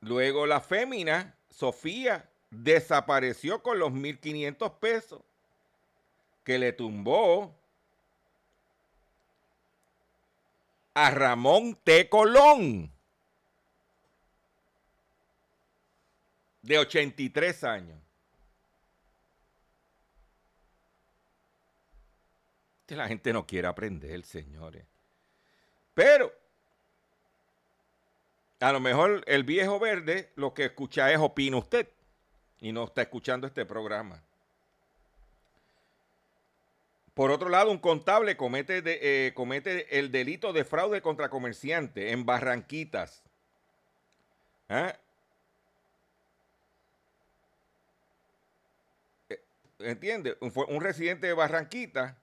Luego 0.00 0.46
la 0.46 0.62
fémina, 0.62 1.36
Sofía, 1.50 2.30
desapareció 2.50 3.62
con 3.62 3.78
los 3.78 3.90
1.500 3.90 4.78
pesos 4.78 5.20
que 6.44 6.58
le 6.58 6.72
tumbó 6.72 7.54
a 10.94 11.10
Ramón 11.10 11.78
T. 11.84 12.08
Colón, 12.08 12.90
de 16.62 16.78
83 16.78 17.64
años. 17.64 18.07
La 22.88 23.06
gente 23.06 23.32
no 23.32 23.46
quiere 23.46 23.68
aprender, 23.68 24.24
señores. 24.24 24.84
Pero 25.94 26.32
a 28.60 28.72
lo 28.72 28.80
mejor 28.80 29.22
el 29.26 29.44
viejo 29.44 29.78
verde 29.78 30.30
lo 30.36 30.54
que 30.54 30.66
escucha 30.66 31.12
es 31.12 31.18
opina 31.18 31.58
usted 31.58 31.88
y 32.60 32.72
no 32.72 32.84
está 32.84 33.02
escuchando 33.02 33.46
este 33.46 33.66
programa. 33.66 34.22
Por 37.14 37.30
otro 37.30 37.48
lado, 37.48 37.70
un 37.70 37.78
contable 37.78 38.36
comete, 38.36 38.80
eh, 38.84 39.34
comete 39.34 39.98
el 39.98 40.10
delito 40.12 40.52
de 40.52 40.64
fraude 40.64 41.02
contra 41.02 41.28
comerciante 41.28 42.12
en 42.12 42.24
Barranquitas. 42.24 43.22
¿Ah? 44.68 44.94
Eh, 49.28 49.40
¿Entiende? 49.80 50.36
Un, 50.40 50.52
un 50.68 50.80
residente 50.80 51.26
de 51.26 51.32
Barranquitas 51.32 52.14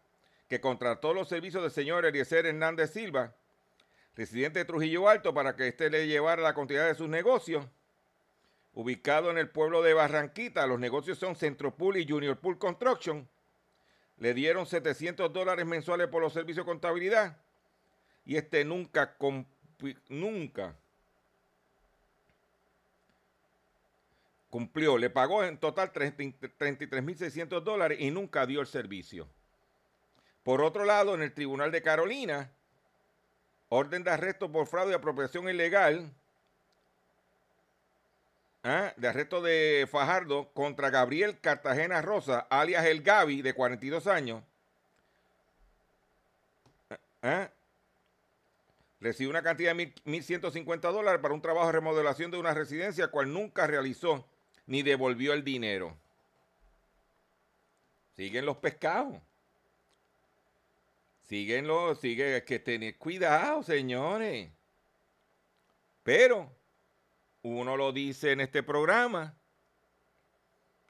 que 0.47 0.61
contrató 0.61 1.13
los 1.13 1.27
servicios 1.27 1.63
del 1.63 1.71
señor 1.71 2.05
Eliezer 2.05 2.45
Hernández 2.45 2.91
Silva, 2.91 3.33
residente 4.15 4.59
de 4.59 4.65
Trujillo 4.65 5.09
Alto, 5.09 5.33
para 5.33 5.55
que 5.55 5.67
éste 5.67 5.89
le 5.89 6.07
llevara 6.07 6.41
la 6.41 6.53
continuidad 6.53 6.87
de 6.87 6.95
sus 6.95 7.09
negocios. 7.09 7.65
Ubicado 8.73 9.31
en 9.31 9.37
el 9.37 9.49
pueblo 9.49 9.81
de 9.81 9.93
Barranquita, 9.93 10.67
los 10.67 10.79
negocios 10.79 11.17
son 11.17 11.35
Centropool 11.35 11.97
y 11.97 12.07
Junior 12.07 12.37
Pool 12.37 12.57
Construction. 12.57 13.27
Le 14.17 14.33
dieron 14.33 14.65
700 14.65 15.31
dólares 15.31 15.65
mensuales 15.65 16.07
por 16.07 16.21
los 16.21 16.33
servicios 16.33 16.65
de 16.65 16.71
contabilidad. 16.71 17.37
Y 18.25 18.37
este 18.37 18.65
nunca, 18.65 19.15
nunca 20.09 20.75
cumplió. 24.49 24.97
Le 24.97 25.09
pagó 25.09 25.43
en 25.43 25.57
total 25.57 25.91
33.600 25.91 27.61
dólares 27.61 27.97
y 27.99 28.11
nunca 28.11 28.45
dio 28.45 28.61
el 28.61 28.67
servicio. 28.67 29.27
Por 30.45 30.61
otro 30.61 30.85
lado, 30.85 31.15
en 31.15 31.23
el 31.23 31.33
Tribunal 31.33 31.71
de 31.71 31.81
Carolina, 31.81 32.51
orden 33.67 34.03
de 34.03 34.11
arresto 34.11 34.51
por 34.51 34.67
fraude 34.67 34.91
y 34.91 34.93
apropiación 34.93 35.49
ilegal, 35.49 36.13
¿ah? 38.63 38.93
de 38.95 39.07
arresto 39.07 39.41
de 39.41 39.87
Fajardo 39.91 40.49
contra 40.53 40.91
Gabriel 40.91 41.39
Cartagena 41.39 42.03
Rosa, 42.03 42.45
alias 42.51 42.85
El 42.85 43.01
Gavi, 43.01 43.41
de 43.41 43.55
42 43.55 44.05
años. 44.05 44.43
¿Ah? 47.23 47.49
Recibe 48.99 49.31
una 49.31 49.41
cantidad 49.41 49.75
de 49.75 49.95
1.150 50.05 50.79
dólares 50.91 51.21
para 51.23 51.33
un 51.33 51.41
trabajo 51.41 51.65
de 51.65 51.73
remodelación 51.73 52.29
de 52.29 52.37
una 52.37 52.53
residencia, 52.53 53.07
cual 53.07 53.33
nunca 53.33 53.65
realizó 53.65 54.23
ni 54.67 54.83
devolvió 54.83 55.33
el 55.33 55.43
dinero. 55.43 55.97
Siguen 58.15 58.45
los 58.45 58.57
pescados. 58.57 59.15
Síguenlo, 61.27 61.95
sigue, 61.95 62.43
que 62.43 62.59
tener 62.59 62.97
cuidado, 62.97 63.63
señores. 63.63 64.51
Pero 66.03 66.55
uno 67.41 67.77
lo 67.77 67.91
dice 67.91 68.31
en 68.31 68.41
este 68.41 68.61
programa 68.61 69.35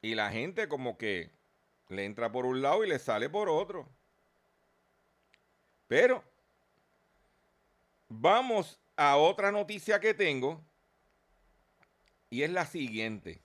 y 0.02 0.14
la 0.16 0.32
gente 0.32 0.68
como 0.68 0.98
que 0.98 1.32
le 1.88 2.04
entra 2.04 2.32
por 2.32 2.46
un 2.46 2.62
lado 2.62 2.84
y 2.84 2.90
le 2.90 3.00
sale 3.00 3.30
por 3.30 3.48
otro. 3.48 3.88
Pero 5.88 6.24
vamos 8.10 8.80
a 8.98 9.16
otra 9.16 9.52
noticia 9.52 10.00
que 10.00 10.14
tengo 10.14 10.62
y 12.30 12.44
es 12.44 12.50
la 12.50 12.66
siguiente 12.66 13.45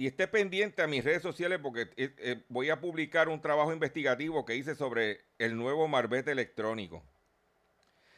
y 0.00 0.06
esté 0.06 0.26
pendiente 0.26 0.80
a 0.80 0.86
mis 0.86 1.04
redes 1.04 1.20
sociales 1.20 1.58
porque 1.62 1.82
eh, 1.98 2.14
eh, 2.16 2.42
voy 2.48 2.70
a 2.70 2.80
publicar 2.80 3.28
un 3.28 3.42
trabajo 3.42 3.70
investigativo 3.70 4.46
que 4.46 4.56
hice 4.56 4.74
sobre 4.74 5.26
el 5.38 5.58
nuevo 5.58 5.88
marbete 5.88 6.32
electrónico. 6.32 7.04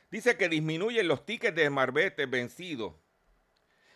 Dice 0.09 0.37
que 0.37 0.49
disminuyen 0.49 1.09
los 1.09 1.27
tickets 1.27 1.57
de 1.57 1.69
marbete 1.71 2.27
vencidos. 2.27 2.95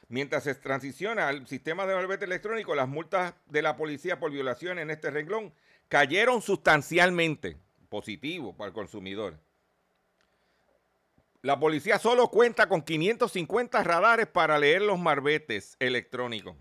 Mientras 0.09 0.43
se 0.43 0.57
transiciona 0.57 1.29
al 1.29 1.47
sistema 1.47 1.87
de 1.87 1.95
marbete 1.95 2.25
electrónico, 2.25 2.75
las 2.75 2.89
multas 2.89 3.35
de 3.47 3.63
la 3.63 3.77
policía 3.77 4.19
por 4.19 4.33
violación 4.33 4.81
en 4.81 4.91
este 4.91 5.13
renglón 5.13 5.55
cayeron 5.87 6.43
sustancialmente. 6.43 7.57
Positivo 7.89 8.57
para 8.57 8.67
el 8.67 8.75
consumidor. 8.75 9.39
La 11.41 11.61
policía 11.61 12.01
solo 12.01 12.33
cuenta 12.33 12.69
con 12.69 12.83
550 12.83 13.85
radares 13.85 14.27
para 14.27 14.59
leer 14.59 14.83
los 14.83 14.99
marbetes 14.99 15.77
electrónicos. 15.79 16.57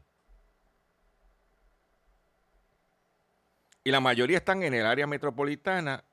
Y 3.86 3.92
la 3.92 4.00
mayoría 4.00 4.38
están 4.38 4.64
en 4.64 4.74
el 4.74 4.84
área 4.84 5.06
metropolitana, 5.06 6.04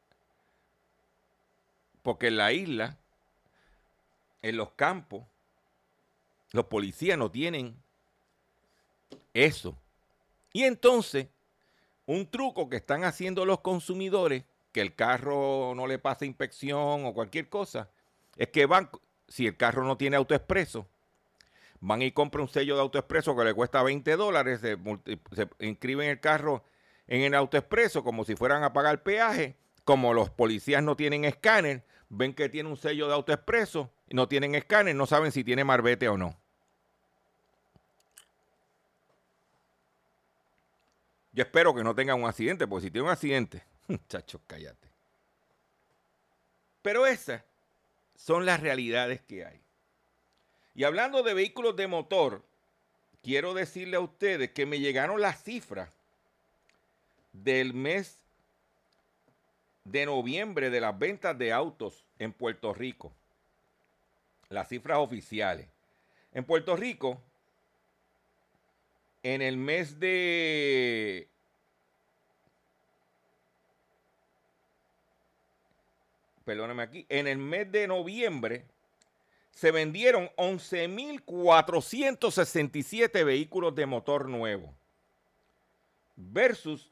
porque 2.02 2.26
en 2.26 2.36
la 2.36 2.52
isla, 2.52 2.98
en 4.42 4.58
los 4.58 4.72
campos, 4.72 5.24
los 6.50 6.66
policías 6.66 7.16
no 7.16 7.30
tienen 7.30 7.74
eso. 9.32 9.74
Y 10.52 10.64
entonces, 10.64 11.28
un 12.04 12.30
truco 12.30 12.68
que 12.68 12.76
están 12.76 13.04
haciendo 13.04 13.46
los 13.46 13.60
consumidores, 13.60 14.44
que 14.70 14.82
el 14.82 14.94
carro 14.94 15.72
no 15.74 15.86
le 15.86 15.98
pase 15.98 16.26
inspección 16.26 17.06
o 17.06 17.14
cualquier 17.14 17.48
cosa, 17.48 17.88
es 18.36 18.48
que 18.48 18.66
van, 18.66 18.90
si 19.28 19.46
el 19.46 19.56
carro 19.56 19.82
no 19.82 19.96
tiene 19.96 20.16
autoexpreso, 20.16 20.86
van 21.80 22.02
y 22.02 22.12
compran 22.12 22.42
un 22.42 22.48
sello 22.48 22.74
de 22.74 22.82
autoexpreso 22.82 23.34
que 23.34 23.44
le 23.44 23.54
cuesta 23.54 23.82
20 23.82 24.14
dólares, 24.16 24.60
se, 24.60 24.76
se 25.34 25.48
inscriben 25.66 26.10
el 26.10 26.20
carro 26.20 26.62
en 27.06 27.22
el 27.22 27.34
autoexpreso 27.34 28.04
como 28.04 28.24
si 28.24 28.36
fueran 28.36 28.64
a 28.64 28.72
pagar 28.72 29.02
peaje. 29.02 29.56
Como 29.84 30.14
los 30.14 30.30
policías 30.30 30.82
no 30.82 30.96
tienen 30.96 31.24
escáner, 31.24 31.84
ven 32.08 32.34
que 32.34 32.48
tiene 32.48 32.68
un 32.68 32.76
sello 32.76 33.08
de 33.08 33.14
autoexpreso, 33.14 33.90
no 34.10 34.28
tienen 34.28 34.54
escáner, 34.54 34.94
no 34.94 35.06
saben 35.06 35.32
si 35.32 35.42
tiene 35.42 35.64
marbete 35.64 36.08
o 36.08 36.16
no. 36.16 36.36
Yo 41.32 41.42
espero 41.42 41.74
que 41.74 41.82
no 41.82 41.94
tengan 41.94 42.20
un 42.20 42.28
accidente, 42.28 42.66
porque 42.66 42.86
si 42.86 42.90
tiene 42.90 43.06
un 43.06 43.12
accidente, 43.12 43.64
muchachos, 43.88 44.40
cállate. 44.46 44.88
Pero 46.82 47.06
esas 47.06 47.42
son 48.14 48.44
las 48.44 48.60
realidades 48.60 49.22
que 49.22 49.44
hay. 49.44 49.60
Y 50.74 50.84
hablando 50.84 51.22
de 51.22 51.34
vehículos 51.34 51.74
de 51.76 51.86
motor, 51.86 52.44
quiero 53.22 53.54
decirle 53.54 53.96
a 53.96 54.00
ustedes 54.00 54.50
que 54.50 54.66
me 54.66 54.80
llegaron 54.80 55.20
las 55.20 55.42
cifras 55.42 56.01
del 57.32 57.74
mes 57.74 58.18
de 59.84 60.06
noviembre 60.06 60.70
de 60.70 60.80
las 60.80 60.98
ventas 60.98 61.38
de 61.38 61.52
autos 61.52 62.06
en 62.18 62.32
Puerto 62.32 62.72
Rico. 62.72 63.12
Las 64.48 64.68
cifras 64.68 64.98
oficiales. 64.98 65.68
En 66.32 66.44
Puerto 66.44 66.76
Rico, 66.76 67.20
en 69.22 69.42
el 69.42 69.56
mes 69.56 69.98
de... 69.98 71.28
Perdóname 76.44 76.82
aquí. 76.82 77.06
En 77.08 77.28
el 77.28 77.38
mes 77.38 77.70
de 77.70 77.86
noviembre 77.86 78.66
se 79.52 79.70
vendieron 79.70 80.28
11.467 80.36 83.24
vehículos 83.24 83.74
de 83.74 83.86
motor 83.86 84.28
nuevo 84.28 84.74
versus 86.16 86.91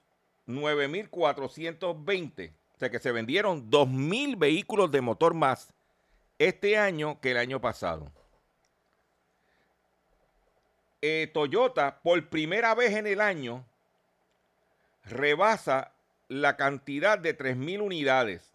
9.420. 0.57 2.53
O 2.74 2.78
sea 2.78 2.90
que 2.90 2.98
se 2.98 3.12
vendieron 3.12 3.70
2.000 3.70 4.38
vehículos 4.38 4.90
de 4.90 5.01
motor 5.01 5.34
más 5.34 5.72
este 6.38 6.78
año 6.78 7.20
que 7.20 7.32
el 7.32 7.36
año 7.36 7.61
pasado. 7.61 8.11
Eh, 11.03 11.30
Toyota, 11.32 12.01
por 12.03 12.28
primera 12.28 12.74
vez 12.74 12.94
en 12.94 13.07
el 13.07 13.20
año, 13.20 13.66
rebasa 15.05 15.92
la 16.28 16.57
cantidad 16.57 17.18
de 17.18 17.36
3.000 17.36 17.82
unidades. 17.82 18.51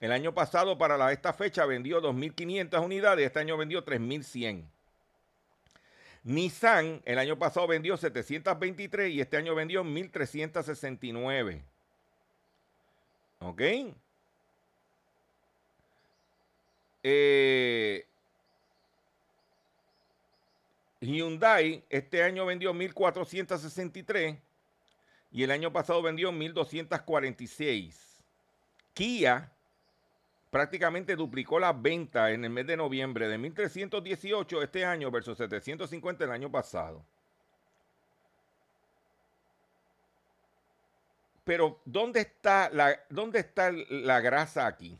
El 0.00 0.10
año 0.10 0.34
pasado, 0.34 0.78
para 0.78 1.12
esta 1.12 1.32
fecha, 1.32 1.64
vendió 1.64 2.02
2.500 2.02 2.84
unidades. 2.84 3.26
Este 3.26 3.38
año 3.38 3.56
vendió 3.56 3.84
3.100. 3.84 4.71
Nissan 6.24 7.02
el 7.04 7.18
año 7.18 7.38
pasado 7.38 7.66
vendió 7.66 7.96
723 7.96 9.10
y 9.12 9.20
este 9.20 9.36
año 9.36 9.54
vendió 9.54 9.82
1369. 9.82 11.64
¿Ok? 13.40 13.60
Eh, 17.04 18.06
Hyundai 21.00 21.84
este 21.90 22.22
año 22.22 22.46
vendió 22.46 22.72
1463 22.72 24.38
y 25.32 25.42
el 25.42 25.50
año 25.50 25.72
pasado 25.72 26.00
vendió 26.02 26.30
1246. 26.30 28.24
Kia 28.94 29.50
prácticamente 30.52 31.16
duplicó 31.16 31.58
las 31.58 31.80
ventas 31.80 32.30
en 32.30 32.44
el 32.44 32.50
mes 32.50 32.66
de 32.66 32.76
noviembre 32.76 33.26
de 33.26 33.38
1318 33.38 34.62
este 34.62 34.84
año 34.84 35.10
versus 35.10 35.38
750 35.38 36.24
el 36.24 36.30
año 36.30 36.50
pasado. 36.52 37.02
Pero 41.44 41.80
¿dónde 41.86 42.20
está 42.20 42.68
la, 42.68 43.00
dónde 43.08 43.38
está 43.38 43.72
la 43.72 44.20
grasa 44.20 44.66
aquí? 44.66 44.98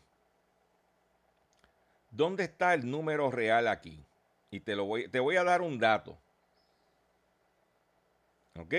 ¿Dónde 2.11 2.45
está 2.45 2.73
el 2.73 2.91
número 2.91 3.31
real 3.31 3.69
aquí? 3.69 4.03
Y 4.51 4.61
te, 4.61 4.75
lo 4.75 4.87
voy, 4.87 5.07
te 5.09 5.21
voy 5.21 5.37
a 5.37 5.45
dar 5.45 5.61
un 5.61 5.79
dato. 5.79 6.17
¿Ok? 8.59 8.75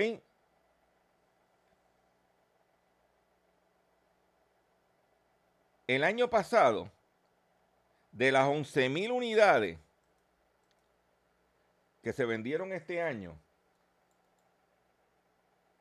El 5.86 6.02
año 6.02 6.30
pasado, 6.30 6.90
de 8.12 8.32
las 8.32 8.48
11.000 8.48 9.12
unidades 9.12 9.78
que 12.02 12.14
se 12.14 12.24
vendieron 12.24 12.72
este 12.72 13.02
año, 13.02 13.38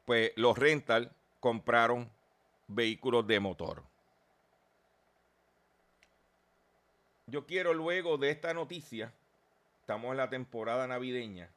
pues 0.05 0.31
los 0.37 0.57
rental 0.57 1.11
compraron 1.41 2.09
vehículos 2.73 3.25
de 3.27 3.39
motor. 3.39 3.83
Yo 7.27 7.45
quiero 7.45 7.73
luego 7.73 8.17
de 8.17 8.29
esta 8.29 8.53
noticia, 8.53 9.13
estamos 9.81 10.11
en 10.11 10.17
la 10.17 10.29
temporada 10.29 10.85
navideña, 10.87 11.49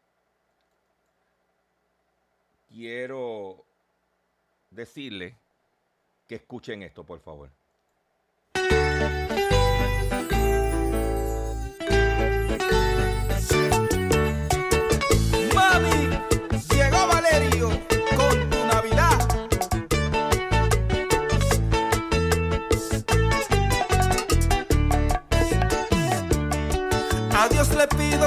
quiero 2.69 3.65
decirle 4.71 5.37
que 6.29 6.37
escuchen 6.37 6.83
esto, 6.83 7.05
por 7.05 7.21
favor. 7.21 7.51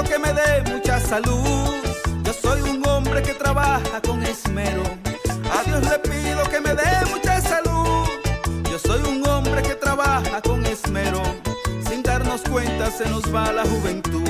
Que 0.04 0.18
me 0.18 0.32
dé 0.32 0.62
mucha 0.72 1.00
salud. 1.00 1.74
Yo 2.24 2.32
soy 2.32 2.60
un 2.62 2.86
hombre 2.86 3.22
que 3.22 3.34
trabaja 3.34 4.00
con 4.00 4.22
esmero. 4.22 4.82
A 5.52 5.62
Dios 5.64 5.82
le 5.82 5.98
pido 5.98 6.42
que 6.48 6.60
me 6.60 6.74
dé 6.74 7.06
mucha 7.10 7.40
salud. 7.40 8.06
Yo 8.70 8.78
soy 8.78 9.00
un 9.08 9.26
hombre 9.28 9.62
que 9.62 9.74
trabaja 9.74 10.40
con 10.42 10.64
esmero. 10.64 11.22
Sin 11.88 12.02
darnos 12.02 12.42
cuenta 12.42 12.90
se 12.90 13.08
nos 13.08 13.24
va 13.34 13.52
la 13.52 13.64
juventud. 13.64 14.28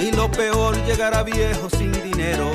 Y 0.00 0.12
lo 0.12 0.30
peor 0.30 0.76
llegará 0.86 1.22
viejo 1.22 1.68
sin 1.70 1.92
dinero. 1.92 2.50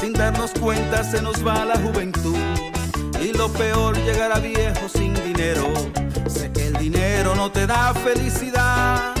Sin 0.00 0.12
darnos 0.12 0.52
cuenta 0.52 1.04
se 1.04 1.22
nos 1.22 1.46
va 1.46 1.64
la 1.64 1.76
juventud. 1.76 2.38
Y 3.20 3.32
lo 3.32 3.48
peor 3.52 3.96
llegará 3.98 4.38
viejo 4.38 4.88
sin 4.88 5.14
dinero. 5.14 5.66
Sé 6.26 6.50
que 6.52 6.68
el 6.68 6.74
dinero 6.74 7.34
no 7.34 7.52
te 7.52 7.66
da 7.66 7.92
felicidad. 7.94 9.19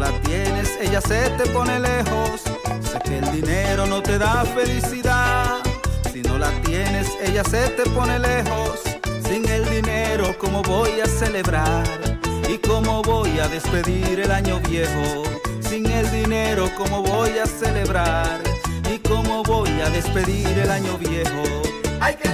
La 0.00 0.10
tienes, 0.22 0.78
ella 0.80 1.02
se 1.02 1.28
te 1.36 1.44
pone 1.50 1.78
lejos. 1.78 2.40
Sé 2.90 2.98
que 3.04 3.18
el 3.18 3.32
dinero 3.32 3.84
no 3.84 4.02
te 4.02 4.16
da 4.16 4.46
felicidad. 4.46 5.58
Si 6.10 6.22
no 6.22 6.38
la 6.38 6.50
tienes, 6.62 7.06
ella 7.22 7.44
se 7.44 7.68
te 7.68 7.82
pone 7.90 8.18
lejos. 8.18 8.80
Sin 9.28 9.46
el 9.46 9.68
dinero, 9.68 10.34
¿cómo 10.38 10.62
voy 10.62 11.00
a 11.04 11.06
celebrar? 11.06 11.84
¿Y 12.48 12.56
cómo 12.66 13.02
voy 13.02 13.40
a 13.40 13.48
despedir 13.48 14.20
el 14.20 14.30
año 14.30 14.58
viejo? 14.60 15.24
Sin 15.68 15.84
el 15.84 16.10
dinero, 16.10 16.70
¿cómo 16.78 17.02
voy 17.02 17.36
a 17.36 17.44
celebrar? 17.44 18.40
¿Y 18.90 18.98
cómo 19.06 19.42
voy 19.42 19.82
a 19.82 19.90
despedir 19.90 20.48
el 20.58 20.70
año 20.70 20.96
viejo? 20.96 21.42
Ay, 22.00 22.16
qué 22.22 22.30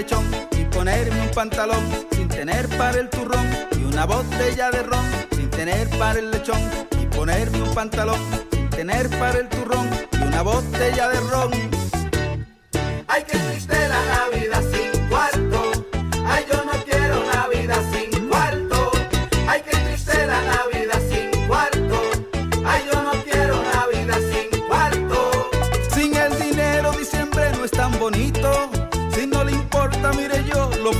y 0.00 0.64
ponerme 0.66 1.20
un 1.22 1.30
pantalón. 1.30 1.84
Sin 2.12 2.28
tener 2.28 2.68
para 2.76 3.00
el 3.00 3.10
turrón 3.10 3.44
y 3.72 3.82
una 3.82 4.06
botella 4.06 4.70
de 4.70 4.84
ron. 4.84 5.04
Sin 5.34 5.50
tener 5.50 5.88
para 5.98 6.20
el 6.20 6.30
lechón 6.30 6.60
y 7.00 7.06
ponerme 7.06 7.62
un 7.62 7.74
pantalón. 7.74 8.20
Sin 8.52 8.70
tener 8.70 9.08
para 9.18 9.40
el 9.40 9.48
turrón 9.48 9.90
y 10.12 10.22
una 10.22 10.42
botella 10.42 11.08
de 11.08 11.20
ron. 11.20 11.50
Ay, 13.08 13.24
qué 13.26 13.38
triste 13.38 13.77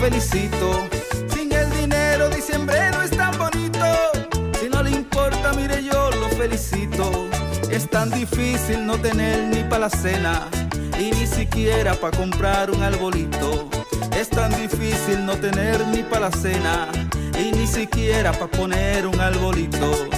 felicito. 0.09 0.89
Sin 1.35 1.53
el 1.53 1.71
dinero 1.71 2.31
diciembre 2.31 2.79
no 2.93 3.03
es 3.03 3.11
tan 3.11 3.37
bonito. 3.37 3.87
Si 4.59 4.69
no 4.69 4.83
le 4.83 4.91
importa, 4.91 5.53
mire 5.53 5.85
yo 5.85 6.11
lo 6.13 6.29
felicito. 6.31 7.29
Es 7.71 7.89
tan 7.91 8.11
difícil 8.11 8.87
no 8.87 8.97
tener 8.99 9.55
ni 9.55 9.63
para 9.65 9.81
la 9.81 9.91
cena 9.91 10.49
y 10.99 11.11
ni 11.11 11.27
siquiera 11.27 11.95
para 11.95 12.17
comprar 12.17 12.71
un 12.71 12.83
arbolito. 12.83 13.69
Es 14.17 14.31
tan 14.31 14.51
difícil 14.57 15.27
no 15.27 15.37
tener 15.37 15.87
ni 15.89 16.03
para 16.03 16.31
la 16.31 16.37
cena 16.37 16.89
y 17.39 17.53
ni 17.53 17.67
siquiera 17.67 18.33
para 18.33 18.51
poner 18.51 19.07
un 19.07 19.21
arbolito. 19.21 20.18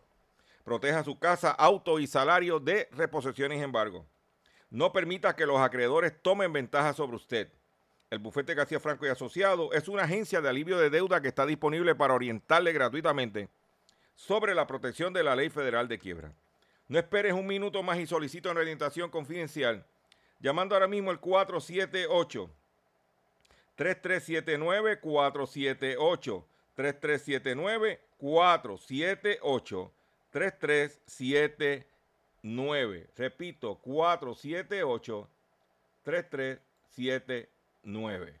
Proteja 0.63 1.03
su 1.03 1.17
casa, 1.17 1.51
auto 1.51 1.99
y 1.99 2.07
salario 2.07 2.59
de 2.59 2.87
reposiciones 2.91 3.59
y 3.59 3.63
embargo. 3.63 4.05
No 4.69 4.93
permita 4.93 5.35
que 5.35 5.45
los 5.45 5.59
acreedores 5.59 6.13
tomen 6.21 6.53
ventaja 6.53 6.93
sobre 6.93 7.15
usted. 7.17 7.51
El 8.09 8.19
bufete 8.19 8.53
García 8.53 8.79
Franco 8.79 9.05
y 9.05 9.09
Asociado 9.09 9.71
es 9.73 9.87
una 9.87 10.03
agencia 10.03 10.41
de 10.41 10.49
alivio 10.49 10.77
de 10.77 10.89
deuda 10.89 11.21
que 11.21 11.29
está 11.29 11.45
disponible 11.45 11.95
para 11.95 12.13
orientarle 12.13 12.73
gratuitamente 12.73 13.49
sobre 14.15 14.53
la 14.53 14.67
protección 14.67 15.13
de 15.13 15.23
la 15.23 15.35
ley 15.35 15.49
federal 15.49 15.87
de 15.87 15.97
quiebra. 15.97 16.33
No 16.87 16.99
esperes 16.99 17.33
un 17.33 17.47
minuto 17.47 17.81
más 17.83 17.97
y 17.99 18.05
solicita 18.05 18.51
una 18.51 18.59
orientación 18.59 19.09
confidencial 19.09 19.85
llamando 20.39 20.75
ahora 20.75 20.87
mismo 20.87 21.09
al 21.09 21.19
478 21.19 22.49
3379 23.75 24.99
478 24.99 26.45
3379 26.75 28.01
478 28.17 29.91
3379. 30.31 33.07
Repito, 33.15 33.79
478 33.83 35.29
3379. 36.03 38.40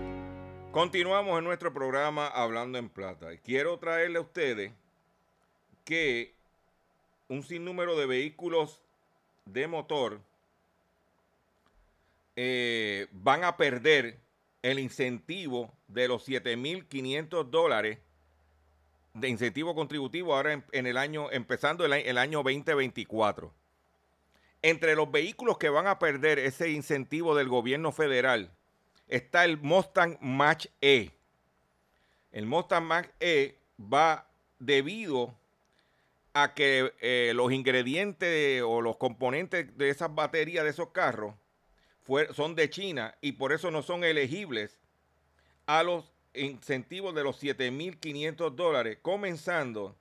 Continuamos 0.71 1.37
en 1.37 1.43
nuestro 1.43 1.73
programa 1.73 2.27
Hablando 2.27 2.77
en 2.77 2.87
Plata. 2.87 3.35
Quiero 3.43 3.77
traerle 3.77 4.19
a 4.19 4.21
ustedes 4.21 4.71
que 5.83 6.33
un 7.27 7.43
sinnúmero 7.43 7.97
de 7.97 8.05
vehículos 8.05 8.79
de 9.43 9.67
motor 9.67 10.21
eh, 12.37 13.07
van 13.11 13.43
a 13.43 13.57
perder 13.57 14.17
el 14.61 14.79
incentivo 14.79 15.73
de 15.89 16.07
los 16.07 16.25
7.500 16.25 17.49
dólares 17.49 17.97
de 19.13 19.27
incentivo 19.27 19.75
contributivo 19.75 20.33
ahora 20.33 20.53
en, 20.53 20.63
en 20.71 20.87
el 20.87 20.95
año, 20.95 21.29
empezando 21.31 21.83
el, 21.83 21.91
el 21.91 22.17
año 22.17 22.43
2024. 22.43 23.53
Entre 24.61 24.95
los 24.95 25.11
vehículos 25.11 25.57
que 25.57 25.67
van 25.67 25.87
a 25.87 25.99
perder 25.99 26.39
ese 26.39 26.69
incentivo 26.69 27.35
del 27.35 27.49
gobierno 27.49 27.91
federal 27.91 28.53
está 29.11 29.45
el 29.45 29.57
Mustang 29.57 30.17
Mach 30.21 30.65
E. 30.79 31.11
El 32.31 32.45
Mustang 32.47 32.85
Mach 32.85 33.07
E 33.19 33.57
va 33.77 34.25
debido 34.57 35.35
a 36.33 36.53
que 36.53 36.93
eh, 37.01 37.33
los 37.35 37.51
ingredientes 37.51 38.63
o 38.65 38.81
los 38.81 38.95
componentes 38.95 39.77
de 39.77 39.89
esas 39.89 40.15
baterías 40.15 40.63
de 40.63 40.69
esos 40.71 40.89
carros 40.89 41.35
son 42.33 42.55
de 42.55 42.69
China 42.69 43.15
y 43.21 43.33
por 43.33 43.51
eso 43.51 43.69
no 43.69 43.81
son 43.83 44.03
elegibles 44.03 44.79
a 45.65 45.83
los 45.83 46.11
incentivos 46.33 47.13
de 47.13 47.23
los 47.23 47.41
7.500 47.41 48.55
dólares, 48.55 48.97
comenzando 49.01 49.95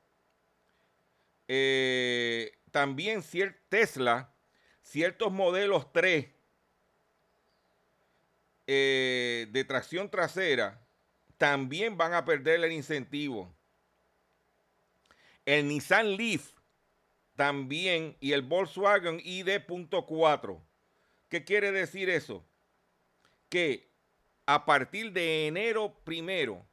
eh, 1.49 2.53
también 2.71 3.23
Tesla, 3.69 4.33
ciertos 4.83 5.33
modelos 5.33 5.93
3 5.93 6.29
eh, 8.73 9.49
de 9.51 9.65
tracción 9.65 10.09
trasera 10.09 10.81
también 11.37 11.97
van 11.97 12.15
a 12.15 12.25
perder 12.25 12.63
el 12.63 12.71
incentivo. 12.71 13.53
El 15.45 15.67
Nissan 15.67 16.17
Leaf 16.17 16.53
también 17.35 18.17
y 18.21 18.31
el 18.31 18.43
Volkswagen 18.43 19.21
ID.4. 19.25 20.63
¿Qué 21.29 21.43
quiere 21.43 21.73
decir 21.73 22.09
eso? 22.09 22.45
Que 23.49 23.91
a 24.47 24.65
partir 24.65 25.11
de 25.11 25.49
enero 25.49 25.97
primero, 26.05 26.65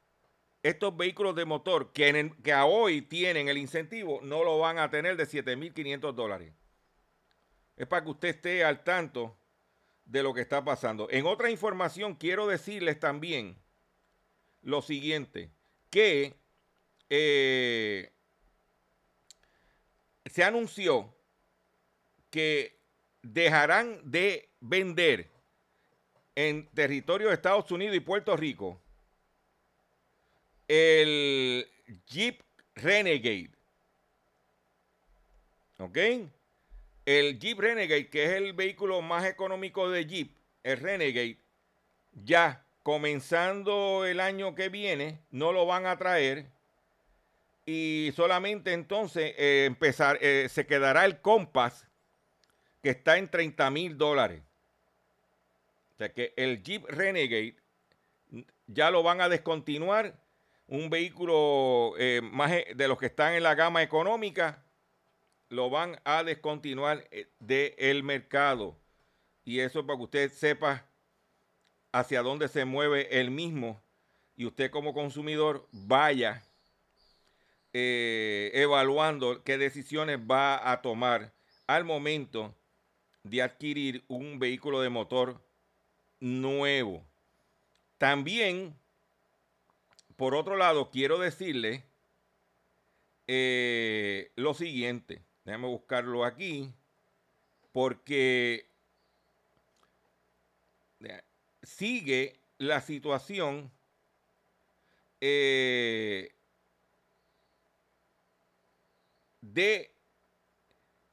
estos 0.62 0.96
vehículos 0.96 1.34
de 1.34 1.46
motor 1.46 1.92
que, 1.92 2.32
que 2.44 2.52
a 2.52 2.64
hoy 2.64 3.02
tienen 3.02 3.48
el 3.48 3.58
incentivo 3.58 4.20
no 4.22 4.44
lo 4.44 4.60
van 4.60 4.78
a 4.78 4.88
tener 4.88 5.16
de 5.16 5.26
7.500 5.26 6.12
dólares. 6.12 6.52
Es 7.76 7.88
para 7.88 8.04
que 8.04 8.10
usted 8.10 8.28
esté 8.28 8.62
al 8.62 8.84
tanto 8.84 9.36
de 10.08 10.22
lo 10.22 10.34
que 10.34 10.40
está 10.40 10.64
pasando. 10.64 11.08
En 11.10 11.26
otra 11.26 11.50
información 11.50 12.14
quiero 12.14 12.46
decirles 12.46 12.98
también 12.98 13.56
lo 14.62 14.82
siguiente, 14.82 15.50
que 15.90 16.34
eh, 17.08 18.10
se 20.26 20.42
anunció 20.42 21.14
que 22.30 22.76
dejarán 23.22 24.00
de 24.10 24.48
vender 24.60 25.30
en 26.34 26.66
territorio 26.68 27.28
de 27.28 27.34
Estados 27.34 27.70
Unidos 27.70 27.96
y 27.96 28.00
Puerto 28.00 28.36
Rico 28.36 28.80
el 30.68 31.66
Jeep 32.06 32.42
Renegade. 32.74 33.50
¿Ok? 35.78 35.98
El 37.08 37.38
Jeep 37.38 37.58
Renegade, 37.58 38.10
que 38.10 38.24
es 38.24 38.30
el 38.32 38.52
vehículo 38.52 39.00
más 39.00 39.24
económico 39.24 39.88
de 39.88 40.04
Jeep, 40.04 40.36
el 40.62 40.78
Renegade, 40.78 41.38
ya 42.12 42.66
comenzando 42.82 44.04
el 44.04 44.20
año 44.20 44.54
que 44.54 44.68
viene, 44.68 45.18
no 45.30 45.52
lo 45.52 45.64
van 45.64 45.86
a 45.86 45.96
traer 45.96 46.50
y 47.64 48.12
solamente 48.14 48.74
entonces 48.74 49.32
eh, 49.38 49.64
empezar, 49.64 50.18
eh, 50.20 50.48
se 50.50 50.66
quedará 50.66 51.06
el 51.06 51.22
Compass 51.22 51.86
que 52.82 52.90
está 52.90 53.16
en 53.16 53.30
30 53.30 53.70
mil 53.70 53.96
dólares. 53.96 54.42
O 55.94 55.96
sea 55.96 56.12
que 56.12 56.34
el 56.36 56.62
Jeep 56.62 56.84
Renegade 56.90 57.56
ya 58.66 58.90
lo 58.90 59.02
van 59.02 59.22
a 59.22 59.30
descontinuar. 59.30 60.14
Un 60.66 60.90
vehículo 60.90 61.94
eh, 61.96 62.20
más 62.22 62.50
de 62.50 62.86
los 62.86 62.98
que 62.98 63.06
están 63.06 63.32
en 63.32 63.44
la 63.44 63.54
gama 63.54 63.82
económica 63.82 64.62
lo 65.48 65.70
van 65.70 66.00
a 66.04 66.24
descontinuar 66.24 67.08
del 67.38 68.02
mercado. 68.02 68.76
Y 69.44 69.60
eso 69.60 69.86
para 69.86 69.96
que 69.96 70.04
usted 70.04 70.32
sepa 70.32 70.86
hacia 71.92 72.22
dónde 72.22 72.48
se 72.48 72.64
mueve 72.64 73.20
el 73.20 73.30
mismo 73.30 73.80
y 74.36 74.44
usted 74.44 74.70
como 74.70 74.94
consumidor 74.94 75.66
vaya 75.72 76.42
eh, 77.72 78.50
evaluando 78.54 79.42
qué 79.42 79.58
decisiones 79.58 80.18
va 80.18 80.70
a 80.70 80.80
tomar 80.82 81.32
al 81.66 81.84
momento 81.84 82.54
de 83.24 83.42
adquirir 83.42 84.04
un 84.08 84.38
vehículo 84.38 84.80
de 84.80 84.88
motor 84.88 85.40
nuevo. 86.20 87.04
También, 87.98 88.74
por 90.16 90.34
otro 90.34 90.56
lado, 90.56 90.90
quiero 90.90 91.18
decirle 91.18 91.84
eh, 93.26 94.30
lo 94.36 94.54
siguiente. 94.54 95.27
Déjame 95.48 95.68
buscarlo 95.68 96.26
aquí. 96.26 96.70
Porque 97.72 98.68
sigue 101.62 102.38
la 102.58 102.82
situación 102.82 103.72
eh, 105.22 106.34
de 109.40 109.90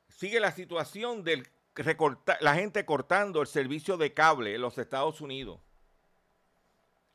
sigue 0.10 0.42
la 0.42 0.52
situación 0.52 1.24
del 1.24 1.48
la 2.42 2.56
gente 2.56 2.86
cortando 2.86 3.42
el 3.42 3.48
servicio 3.48 3.96
de 3.96 4.14
cable 4.14 4.56
en 4.56 4.62
los 4.62 4.78
Estados 4.78 5.22
Unidos. 5.22 5.62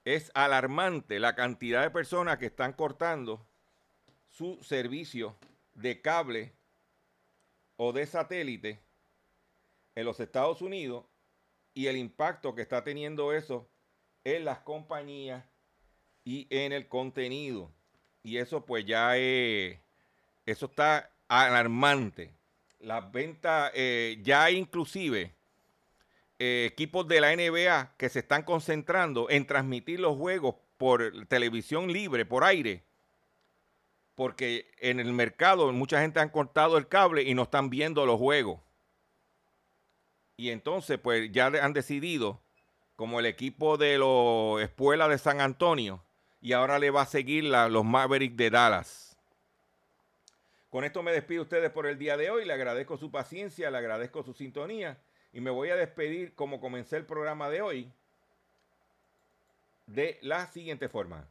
Es 0.07 0.31
alarmante 0.33 1.21
la 1.21 1.35
cantidad 1.35 1.83
de 1.83 1.91
personas 1.91 2.39
que 2.39 2.47
están 2.47 2.73
cortando 2.73 3.47
su 4.31 4.59
servicio 4.63 5.37
de 5.75 6.01
cable 6.01 6.55
o 7.83 7.95
de 7.95 8.05
satélite 8.05 8.79
en 9.95 10.05
los 10.05 10.21
Estados 10.21 10.61
Unidos 10.61 11.07
y 11.73 11.87
el 11.87 11.97
impacto 11.97 12.55
que 12.55 12.61
está 12.61 12.85
teniendo 12.85 13.33
eso 13.33 13.71
en 14.23 14.45
las 14.45 14.59
compañías 14.59 15.47
y 16.23 16.47
en 16.51 16.73
el 16.73 16.89
contenido. 16.89 17.73
Y 18.23 18.37
eso 18.37 18.67
pues 18.67 18.85
ya 18.85 19.17
es, 19.17 19.79
eso 20.45 20.67
está 20.67 21.11
alarmante. 21.27 22.35
Las 22.81 23.11
ventas, 23.11 23.73
eh, 23.75 24.19
ya 24.23 24.51
inclusive 24.51 25.35
eh, 26.39 26.69
equipos 26.71 27.09
de 27.09 27.23
la 27.23 27.35
NBA 27.35 27.95
que 27.97 28.11
se 28.11 28.19
están 28.19 28.43
concentrando 28.43 29.31
en 29.31 29.47
transmitir 29.47 30.01
los 30.01 30.19
juegos 30.19 30.57
por 30.77 31.27
televisión 31.29 31.91
libre, 31.91 32.27
por 32.27 32.45
aire. 32.45 32.85
Porque 34.21 34.71
en 34.81 35.01
el 35.01 35.15
mercado 35.15 35.73
mucha 35.73 36.03
gente 36.03 36.21
han 36.21 36.29
cortado 36.29 36.77
el 36.77 36.89
cable 36.89 37.23
y 37.23 37.33
no 37.33 37.45
están 37.45 37.71
viendo 37.71 38.05
los 38.05 38.19
juegos. 38.19 38.61
Y 40.37 40.51
entonces, 40.51 40.99
pues 40.99 41.33
ya 41.33 41.47
han 41.47 41.73
decidido, 41.73 42.39
como 42.97 43.19
el 43.19 43.25
equipo 43.25 43.79
de 43.79 43.97
los 43.97 44.61
Espuela 44.61 45.09
de 45.09 45.17
San 45.17 45.41
Antonio, 45.41 46.05
y 46.43 46.53
ahora 46.53 46.79
le 46.79 46.91
va 46.91 47.01
a 47.01 47.07
seguir 47.07 47.45
los 47.45 47.83
Mavericks 47.83 48.37
de 48.37 48.51
Dallas. 48.51 49.17
Con 50.69 50.85
esto 50.85 51.03
me 51.03 51.13
despido 51.13 51.41
ustedes 51.41 51.71
por 51.71 51.87
el 51.87 51.97
día 51.97 52.19
de 52.19 52.31
hoy. 52.31 52.45
Le 52.45 52.53
agradezco 52.53 52.99
su 52.99 53.11
paciencia, 53.11 53.71
le 53.71 53.79
agradezco 53.79 54.23
su 54.23 54.35
sintonía 54.35 54.99
y 55.33 55.41
me 55.41 55.49
voy 55.49 55.71
a 55.71 55.77
despedir 55.77 56.35
como 56.35 56.61
comencé 56.61 56.99
el 56.99 57.07
programa 57.07 57.49
de 57.49 57.63
hoy 57.63 57.91
de 59.87 60.19
la 60.21 60.47
siguiente 60.47 60.91
forma. 60.91 61.27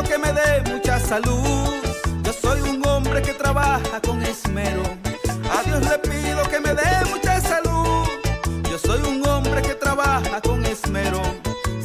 Pido 0.00 0.02
que 0.02 0.18
me 0.18 0.32
dé 0.32 0.72
mucha 0.72 0.98
salud. 0.98 1.74
Yo 2.22 2.32
soy 2.32 2.60
un 2.62 2.86
hombre 2.86 3.22
que 3.22 3.32
trabaja 3.32 4.00
con 4.00 4.22
esmero. 4.22 4.82
A 5.50 5.62
Dios 5.64 5.82
le 5.82 5.98
pido 5.98 6.42
que 6.48 6.60
me 6.60 6.74
dé 6.74 7.04
mucha 7.10 7.40
salud. 7.40 8.06
Yo 8.70 8.78
soy 8.78 9.00
un 9.08 9.26
hombre 9.26 9.62
que 9.62 9.74
trabaja 9.74 10.40
con 10.40 10.64
esmero. 10.64 11.20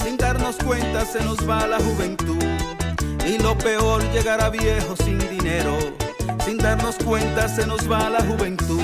Sin 0.04 0.18
darnos 0.18 0.56
cuenta 0.58 1.06
se 1.06 1.24
nos 1.24 1.38
va 1.50 1.68
la 1.68 1.78
juventud. 1.78 2.44
Y 3.26 3.38
lo 3.40 3.58
peor 3.58 4.04
llegar 4.12 4.42
a 4.42 4.50
viejo 4.50 4.96
sin 5.04 5.18
dinero. 5.18 5.78
Sin 6.46 6.58
darnos 6.58 6.96
cuenta 7.04 7.48
se 7.48 7.66
nos 7.66 7.90
va 7.90 8.10
la 8.10 8.22
juventud. 8.22 8.82